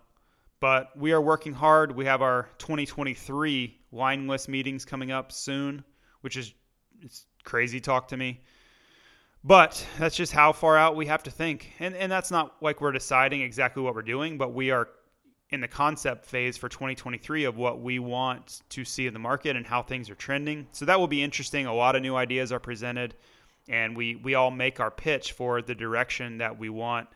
[0.59, 1.95] But we are working hard.
[1.95, 5.83] We have our 2023 line list meetings coming up soon,
[6.21, 6.53] which is
[7.01, 8.41] it's crazy talk to me.
[9.43, 11.73] But that's just how far out we have to think.
[11.79, 14.89] And and that's not like we're deciding exactly what we're doing, but we are
[15.49, 19.55] in the concept phase for 2023 of what we want to see in the market
[19.55, 20.67] and how things are trending.
[20.71, 21.65] So that will be interesting.
[21.65, 23.15] A lot of new ideas are presented
[23.67, 27.07] and we we all make our pitch for the direction that we want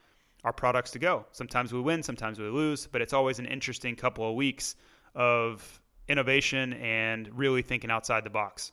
[0.44, 1.26] our products to go.
[1.32, 4.76] Sometimes we win, sometimes we lose, but it's always an interesting couple of weeks
[5.16, 8.72] of innovation and really thinking outside the box.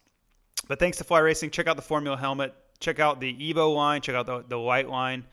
[0.68, 4.00] But thanks to Fly Racing, check out the Formula helmet, check out the Evo line,
[4.02, 5.24] check out the, the Light line,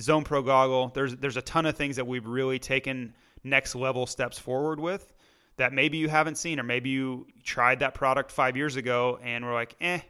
[0.00, 0.90] Zone Pro goggle.
[0.94, 5.12] There's there's a ton of things that we've really taken next level steps forward with
[5.56, 9.44] that maybe you haven't seen or maybe you tried that product five years ago and
[9.44, 10.00] were like, eh,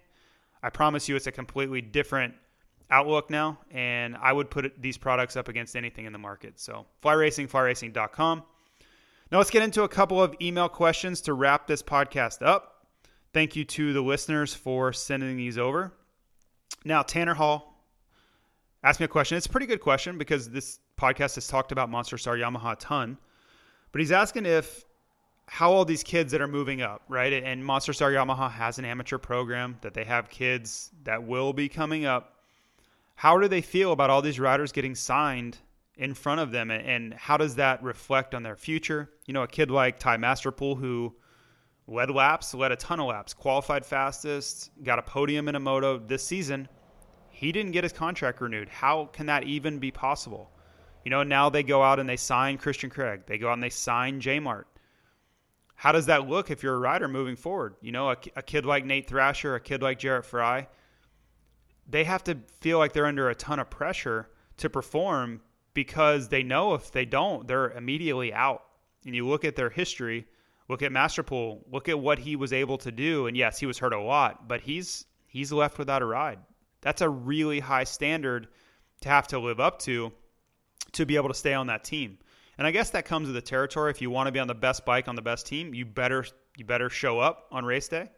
[0.62, 2.34] I promise you it's a completely different
[2.90, 6.58] outlook now, and I would put these products up against anything in the market.
[6.58, 8.42] So, flyracing, flyracing.com.
[9.30, 12.86] Now, let's get into a couple of email questions to wrap this podcast up.
[13.34, 15.92] Thank you to the listeners for sending these over.
[16.84, 17.74] Now, Tanner Hall
[18.82, 19.36] asked me a question.
[19.36, 22.76] It's a pretty good question because this podcast has talked about Monster Star Yamaha a
[22.76, 23.18] ton,
[23.92, 24.84] but he's asking if
[25.46, 27.32] how all these kids that are moving up, right?
[27.32, 31.68] And Monster Star Yamaha has an amateur program that they have kids that will be
[31.68, 32.34] coming up.
[33.14, 35.56] How do they feel about all these riders getting signed
[35.96, 39.10] in front of them, and how does that reflect on their future?
[39.26, 41.14] You know, a kid like Ty Masterpool who
[41.88, 45.98] led laps, led a ton of laps, qualified fastest, got a podium in a moto
[45.98, 46.68] this season.
[47.30, 48.68] He didn't get his contract renewed.
[48.68, 50.50] How can that even be possible?
[51.04, 53.22] You know, now they go out and they sign Christian Craig.
[53.26, 54.66] They go out and they sign J Mart.
[55.74, 57.76] How does that look if you're a rider moving forward?
[57.80, 60.68] You know, a, a kid like Nate Thrasher, a kid like Jarrett Frye,
[61.88, 64.28] they have to feel like they're under a ton of pressure
[64.58, 65.40] to perform
[65.72, 68.64] because they know if they don't, they're immediately out.
[69.06, 70.26] And you look at their history,
[70.68, 73.26] look at Masterpool, look at what he was able to do.
[73.26, 76.38] And yes, he was hurt a lot, but he's he's left without a ride.
[76.80, 78.48] That's a really high standard
[79.00, 80.12] to have to live up to
[80.92, 82.18] to be able to stay on that team.
[82.56, 83.90] And I guess that comes with the territory.
[83.90, 86.24] If you want to be on the best bike on the best team, you better
[86.56, 88.10] you better show up on race day.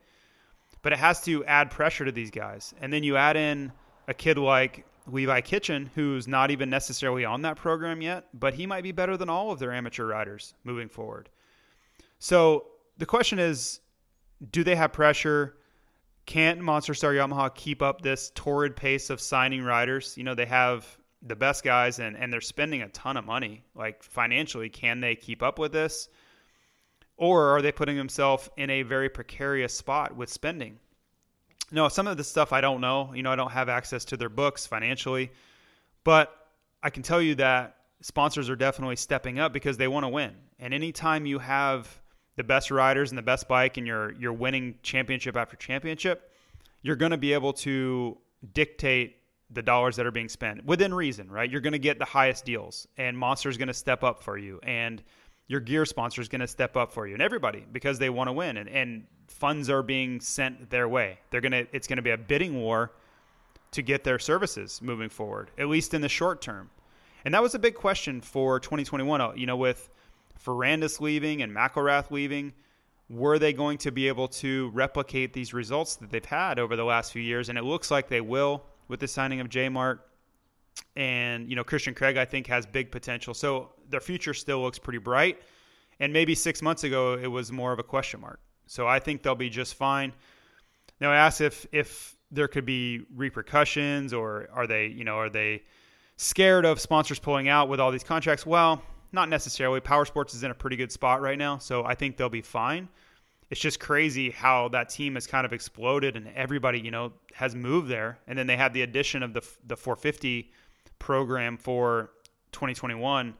[0.82, 2.72] But it has to add pressure to these guys.
[2.80, 3.70] And then you add in
[4.08, 8.66] a kid like Levi Kitchen, who's not even necessarily on that program yet, but he
[8.66, 11.28] might be better than all of their amateur riders moving forward.
[12.20, 12.66] So
[12.98, 13.80] the question is
[14.52, 15.56] do they have pressure?
[16.26, 20.16] Can't Monster Star Yamaha keep up this torrid pace of signing riders?
[20.16, 20.86] You know, they have
[21.22, 23.64] the best guys and, and they're spending a ton of money.
[23.74, 26.08] Like financially, can they keep up with this?
[27.16, 30.78] Or are they putting themselves in a very precarious spot with spending?
[31.72, 33.12] No, some of the stuff I don't know.
[33.14, 35.30] You know, I don't have access to their books financially,
[36.04, 36.34] but
[36.82, 40.32] I can tell you that sponsors are definitely stepping up because they want to win.
[40.58, 41.99] And anytime you have
[42.40, 46.32] the best riders and the best bike and you're you're winning championship after championship,
[46.80, 48.16] you're going to be able to
[48.54, 49.16] dictate
[49.50, 51.50] the dollars that are being spent within reason, right?
[51.50, 54.58] You're going to get the highest deals and Monster's going to step up for you
[54.62, 55.02] and
[55.48, 58.28] your gear sponsor is going to step up for you and everybody because they want
[58.28, 61.18] to win and, and funds are being sent their way.
[61.28, 62.92] They're going to it's going to be a bidding war
[63.72, 66.70] to get their services moving forward, at least in the short term.
[67.22, 69.90] And that was a big question for 2021, uh, you know, with
[70.44, 72.52] Ferrandis leaving and McElrath leaving,
[73.08, 76.84] were they going to be able to replicate these results that they've had over the
[76.84, 77.48] last few years?
[77.48, 80.06] And it looks like they will with the signing of J Mart.
[80.96, 83.34] And, you know, Christian Craig, I think, has big potential.
[83.34, 85.40] So their future still looks pretty bright.
[85.98, 88.40] And maybe six months ago, it was more of a question mark.
[88.66, 90.12] So I think they'll be just fine.
[91.00, 95.28] Now, I asked if, if there could be repercussions or are they, you know, are
[95.28, 95.62] they
[96.16, 98.46] scared of sponsors pulling out with all these contracts?
[98.46, 98.82] Well,
[99.12, 99.80] not necessarily.
[99.80, 101.58] Power Sports is in a pretty good spot right now.
[101.58, 102.88] So I think they'll be fine
[103.50, 107.54] it's just crazy how that team has kind of exploded and everybody, you know, has
[107.54, 108.18] moved there.
[108.28, 110.50] And then they had the addition of the the 450
[111.00, 112.10] program for
[112.52, 113.34] 2021.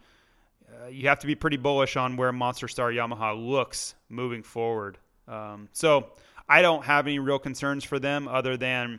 [0.69, 4.99] Uh, you have to be pretty bullish on where Monster Star Yamaha looks moving forward.
[5.29, 6.11] Um, so
[6.49, 8.99] I don't have any real concerns for them other than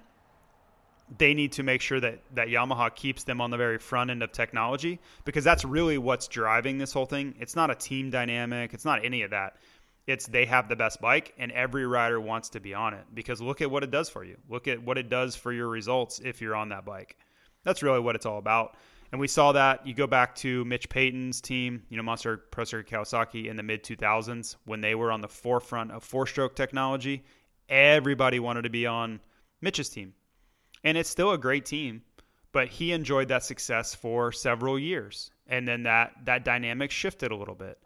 [1.18, 4.24] they need to make sure that that Yamaha keeps them on the very front end
[4.24, 7.36] of technology because that's really what's driving this whole thing.
[7.39, 8.74] It's not a team dynamic.
[8.74, 9.57] It's not any of that.
[10.07, 13.41] It's they have the best bike and every rider wants to be on it because
[13.41, 14.38] look at what it does for you.
[14.49, 17.18] Look at what it does for your results if you're on that bike.
[17.64, 18.76] That's really what it's all about.
[19.12, 22.64] And we saw that you go back to Mitch Payton's team, you know, Monster Pro
[22.64, 26.55] Circuit Kawasaki in the mid 2000s when they were on the forefront of four stroke
[26.55, 27.24] technology.
[27.68, 29.20] Everybody wanted to be on
[29.59, 30.14] Mitch's team.
[30.84, 32.01] And it's still a great team,
[32.51, 35.32] but he enjoyed that success for several years.
[35.47, 37.77] And then that that dynamic shifted a little bit.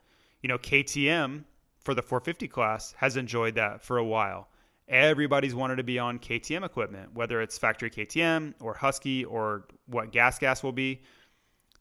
[0.41, 1.43] You know, KTM
[1.79, 4.49] for the 450 class has enjoyed that for a while.
[4.87, 10.11] Everybody's wanted to be on KTM equipment, whether it's factory KTM or Husky or what
[10.11, 11.01] Gas Gas will be.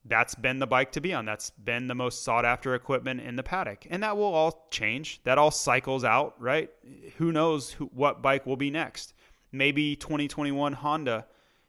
[0.07, 1.25] That's been the bike to be on.
[1.25, 3.87] That's been the most sought after equipment in the paddock.
[3.89, 5.23] And that will all change.
[5.25, 6.71] That all cycles out, right?
[7.17, 9.14] Who knows who, what bike will be next?
[9.55, 11.27] Maybe 2021 Honda,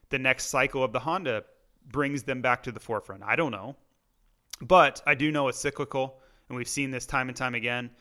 [0.10, 1.44] the next cycle of the Honda
[1.88, 3.24] brings them back to the forefront.
[3.24, 3.76] I don't know.
[4.60, 6.20] But I do know it's cyclical.
[6.50, 7.92] And we've seen this time and time again.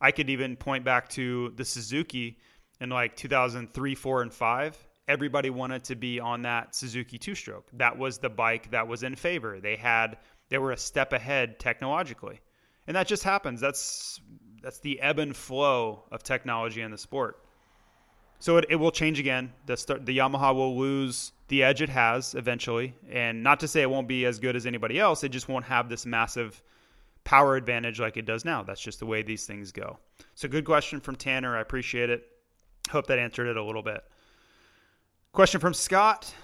[0.00, 2.38] I could even point back to the Suzuki
[2.80, 4.88] in like 2003, 4, and 5.
[5.08, 7.68] Everybody wanted to be on that Suzuki two stroke.
[7.72, 9.60] That was the bike that was in favor.
[9.60, 10.18] They had
[10.48, 12.40] they were a step ahead technologically.
[12.86, 13.60] And that just happens.
[13.60, 14.20] That's
[14.62, 17.44] that's the ebb and flow of technology in the sport.
[18.42, 19.52] So it, it will change again.
[19.66, 23.88] The the Yamaha will lose the edge it has eventually, and not to say it
[23.88, 25.22] won't be as good as anybody else.
[25.22, 26.60] It just won't have this massive
[27.22, 28.64] power advantage like it does now.
[28.64, 29.96] That's just the way these things go.
[30.34, 31.56] So, good question from Tanner.
[31.56, 32.26] I appreciate it.
[32.90, 34.02] Hope that answered it a little bit.
[35.30, 36.34] Question from Scott.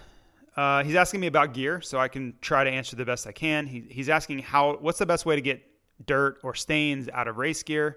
[0.56, 3.32] Uh, he's asking me about gear, so I can try to answer the best I
[3.32, 3.66] can.
[3.66, 5.60] He, he's asking how what's the best way to get
[6.06, 7.96] dirt or stains out of race gear.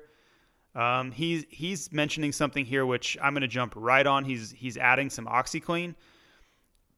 [0.74, 4.24] Um, he's he's mentioning something here which I'm going to jump right on.
[4.24, 5.96] He's he's adding some OxiClean.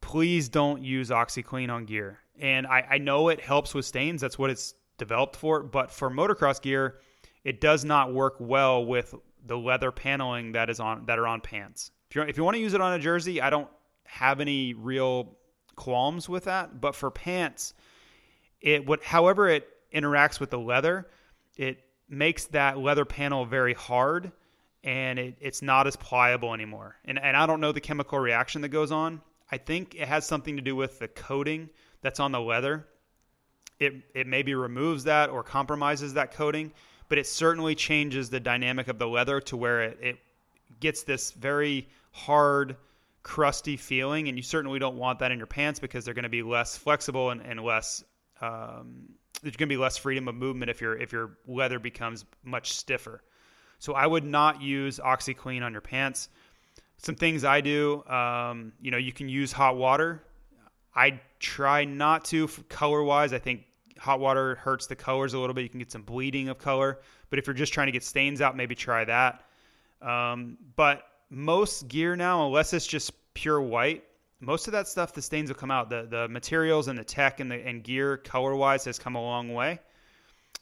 [0.01, 2.19] Please don't use OxiClean on gear.
[2.39, 4.21] And I, I know it helps with stains.
[4.21, 5.63] That's what it's developed for.
[5.63, 6.99] But for motocross gear,
[7.43, 9.15] it does not work well with
[9.45, 11.91] the leather paneling that is on that are on pants.
[12.09, 13.69] If you if you want to use it on a jersey, I don't
[14.05, 15.38] have any real
[15.76, 16.80] qualms with that.
[16.80, 17.74] But for pants,
[18.61, 21.09] it would however it interacts with the leather,
[21.57, 21.80] it
[22.10, 24.32] makes that leather panel very hard
[24.84, 26.95] and it, it's not as pliable anymore.
[27.06, 29.22] And, and I don't know the chemical reaction that goes on.
[29.51, 31.70] I think it has something to do with the coating
[32.01, 32.86] that's on the leather.
[33.80, 36.72] It, it maybe removes that or compromises that coating,
[37.08, 40.18] but it certainly changes the dynamic of the leather to where it, it
[40.80, 42.76] gets this very hard,
[43.24, 44.28] crusty feeling.
[44.28, 46.78] And you certainly don't want that in your pants because they're going to be less
[46.78, 48.04] flexible and, and less
[48.41, 49.10] um,
[49.44, 52.74] there's going to be less freedom of movement if your if your leather becomes much
[52.74, 53.22] stiffer.
[53.78, 56.30] So I would not use OxiClean on your pants.
[56.98, 60.24] Some things I do, um, you know, you can use hot water.
[60.96, 63.34] I try not to color wise.
[63.34, 63.64] I think
[63.98, 65.64] hot water hurts the colors a little bit.
[65.64, 67.00] You can get some bleeding of color.
[67.30, 69.44] But if you're just trying to get stains out, maybe try that.
[70.02, 74.04] Um, but most gear now, unless it's just pure white,
[74.44, 75.89] most of that stuff, the stains will come out.
[75.89, 79.22] The the materials and the tech and the and gear color wise has come a
[79.22, 79.80] long way.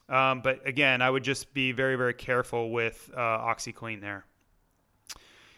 [0.10, 4.26] Um, but again, I would just be very very careful with uh, OxiClean there.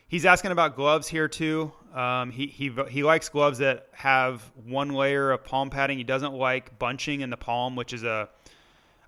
[0.08, 1.72] He's asking about gloves here too.
[1.94, 5.98] Um, he he he likes gloves that have one layer of palm padding.
[5.98, 8.30] He doesn't like bunching in the palm, which is a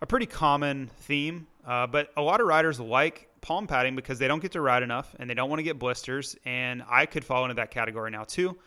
[0.01, 1.47] a pretty common theme.
[1.65, 4.83] Uh, but a lot of riders like palm padding because they don't get to ride
[4.83, 6.35] enough and they don't want to get blisters.
[6.45, 8.57] And I could fall into that category now too.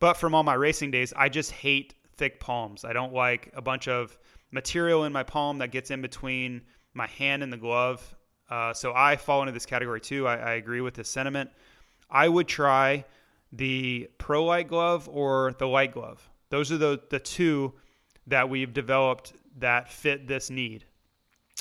[0.00, 2.84] But from all my racing days, I just hate thick palms.
[2.84, 4.16] I don't like a bunch of
[4.50, 6.62] material in my palm that gets in between
[6.94, 8.14] my hand and the glove.
[8.50, 10.26] Uh, so I fall into this category too.
[10.26, 11.50] I, I agree with this sentiment.
[12.10, 13.04] I would try
[13.52, 16.28] the Pro Light glove or the Light glove.
[16.50, 17.74] Those are the, the two
[18.26, 20.84] that we've developed that fit this need.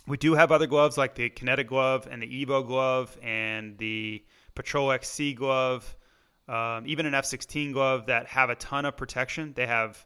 [0.05, 4.23] We do have other gloves like the Kinetic glove and the Evo glove and the
[4.55, 5.96] Patrol XC glove
[6.47, 9.53] um, even an F16 glove that have a ton of protection.
[9.55, 10.03] They have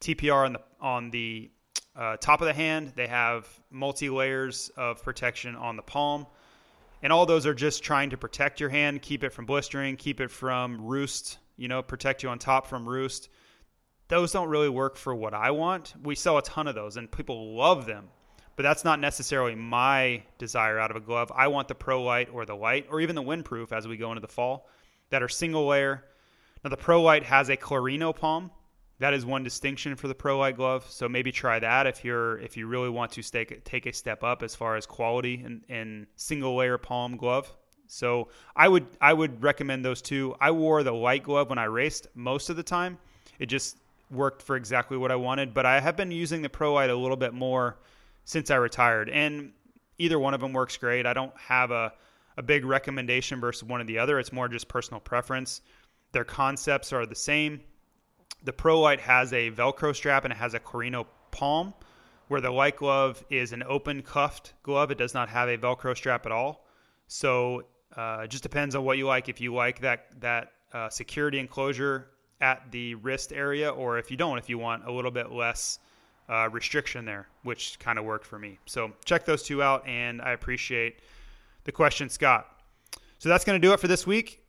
[0.00, 1.50] TPR on the on the
[1.96, 2.92] uh, top of the hand.
[2.96, 6.26] They have multi layers of protection on the palm,
[7.02, 10.20] and all those are just trying to protect your hand, keep it from blistering, keep
[10.20, 11.38] it from roost.
[11.56, 13.28] You know, protect you on top from roost.
[14.08, 15.94] Those don't really work for what I want.
[16.02, 18.08] We sell a ton of those, and people love them.
[18.56, 21.32] But that's not necessarily my desire out of a glove.
[21.34, 24.10] I want the Pro Light or the Light or even the Windproof as we go
[24.10, 24.68] into the fall
[25.10, 26.04] that are single layer.
[26.62, 28.50] Now the Pro Light has a Clarino palm.
[29.00, 30.86] That is one distinction for the Pro Light glove.
[30.88, 34.22] So maybe try that if you're if you really want to take take a step
[34.22, 37.52] up as far as quality and, and single layer palm glove.
[37.86, 40.34] So I would I would recommend those two.
[40.40, 42.98] I wore the light glove when I raced most of the time.
[43.38, 43.76] It just
[44.10, 45.54] worked for exactly what I wanted.
[45.54, 47.78] But I have been using the Pro Light a little bit more
[48.24, 49.52] since I retired, and
[49.98, 51.04] either one of them works great.
[51.04, 51.92] I don't have a
[52.36, 54.18] a big recommendation versus one or the other.
[54.18, 55.60] It's more just personal preference.
[56.12, 57.60] Their concepts are the same.
[58.44, 61.74] The Pro Light has a Velcro strap and it has a Clarino palm,
[62.28, 64.90] where the Light glove is an open cuffed glove.
[64.90, 66.66] It does not have a Velcro strap at all.
[67.06, 67.64] So
[67.96, 69.28] uh, it just depends on what you like.
[69.28, 72.08] If you like that that uh, security enclosure
[72.40, 75.78] at the wrist area, or if you don't, if you want a little bit less
[76.28, 78.58] uh, restriction there, which kind of worked for me.
[78.66, 81.00] So check those two out, and I appreciate
[81.64, 82.46] the question, Scott.
[83.18, 84.44] So that's going to do it for this week.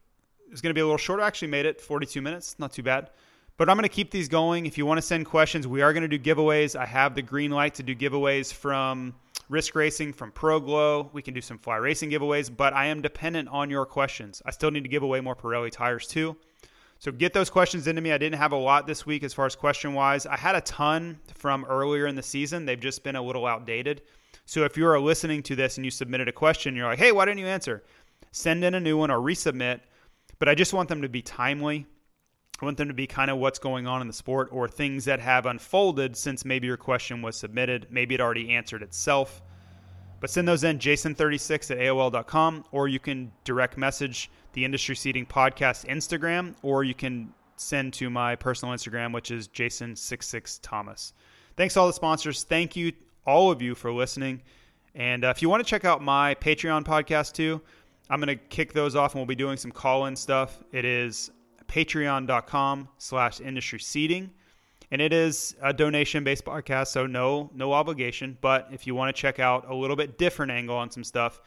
[0.52, 1.20] It's going to be a little short.
[1.20, 3.10] I actually made it 42 minutes, not too bad.
[3.58, 4.66] But I'm going to keep these going.
[4.66, 6.76] If you want to send questions, we are going to do giveaways.
[6.76, 9.16] I have the green light to do giveaways from
[9.48, 11.10] Risk Racing, from Pro Glow.
[11.14, 14.42] We can do some fly racing giveaways, but I am dependent on your questions.
[14.46, 16.36] I still need to give away more Pirelli tires too.
[17.00, 18.12] So get those questions into me.
[18.12, 20.26] I didn't have a lot this week as far as question wise.
[20.26, 22.66] I had a ton from earlier in the season.
[22.66, 24.02] They've just been a little outdated.
[24.46, 27.12] So if you are listening to this and you submitted a question, you're like, hey,
[27.12, 27.84] why didn't you answer?
[28.32, 29.82] Send in a new one or resubmit.
[30.38, 31.86] But I just want them to be timely.
[32.62, 35.06] I want them to be kind of what's going on in the sport or things
[35.06, 37.88] that have unfolded since maybe your question was submitted.
[37.90, 39.42] Maybe it already answered itself.
[40.22, 45.26] But send those in, jason36 at AOL.com, or you can direct message the Industry Seating
[45.26, 51.12] Podcast Instagram, or you can send to my personal Instagram, which is Jason66Thomas.
[51.58, 52.44] Thanks to all the sponsors.
[52.44, 52.94] Thank you
[53.26, 54.42] all of you for listening.
[54.94, 57.62] And uh, if you want to check out my Patreon podcast too,
[58.10, 60.64] I'm going to kick those off and we'll be doing some call-in stuff.
[60.72, 61.32] It is
[61.68, 64.32] patreon.com slash industry seating.
[64.92, 68.38] And it is a donation-based podcast, so no no obligation.
[68.40, 71.42] But if you want to check out a little bit different angle on some stuff,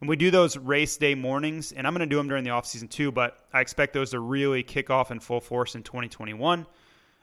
[0.00, 2.50] And we do those race day mornings, and I'm going to do them during the
[2.50, 5.84] off season too, but I expect those to really kick off in full force in
[5.84, 6.66] 2021.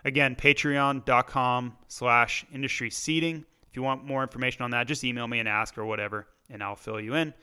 [0.05, 3.45] Again, patreon.com slash industry seating.
[3.79, 6.75] You want more information on that, just email me and ask or whatever, and I'll
[6.75, 7.33] fill you in.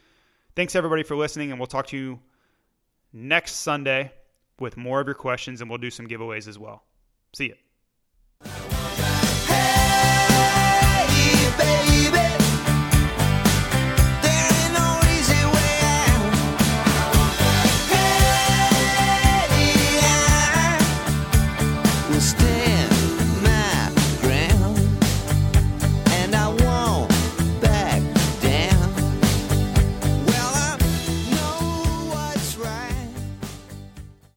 [0.55, 2.21] Thanks everybody for listening, and we'll talk to you
[3.11, 4.13] next Sunday
[4.61, 6.83] with more of your questions, and we'll do some giveaways as well.
[7.33, 7.55] See you.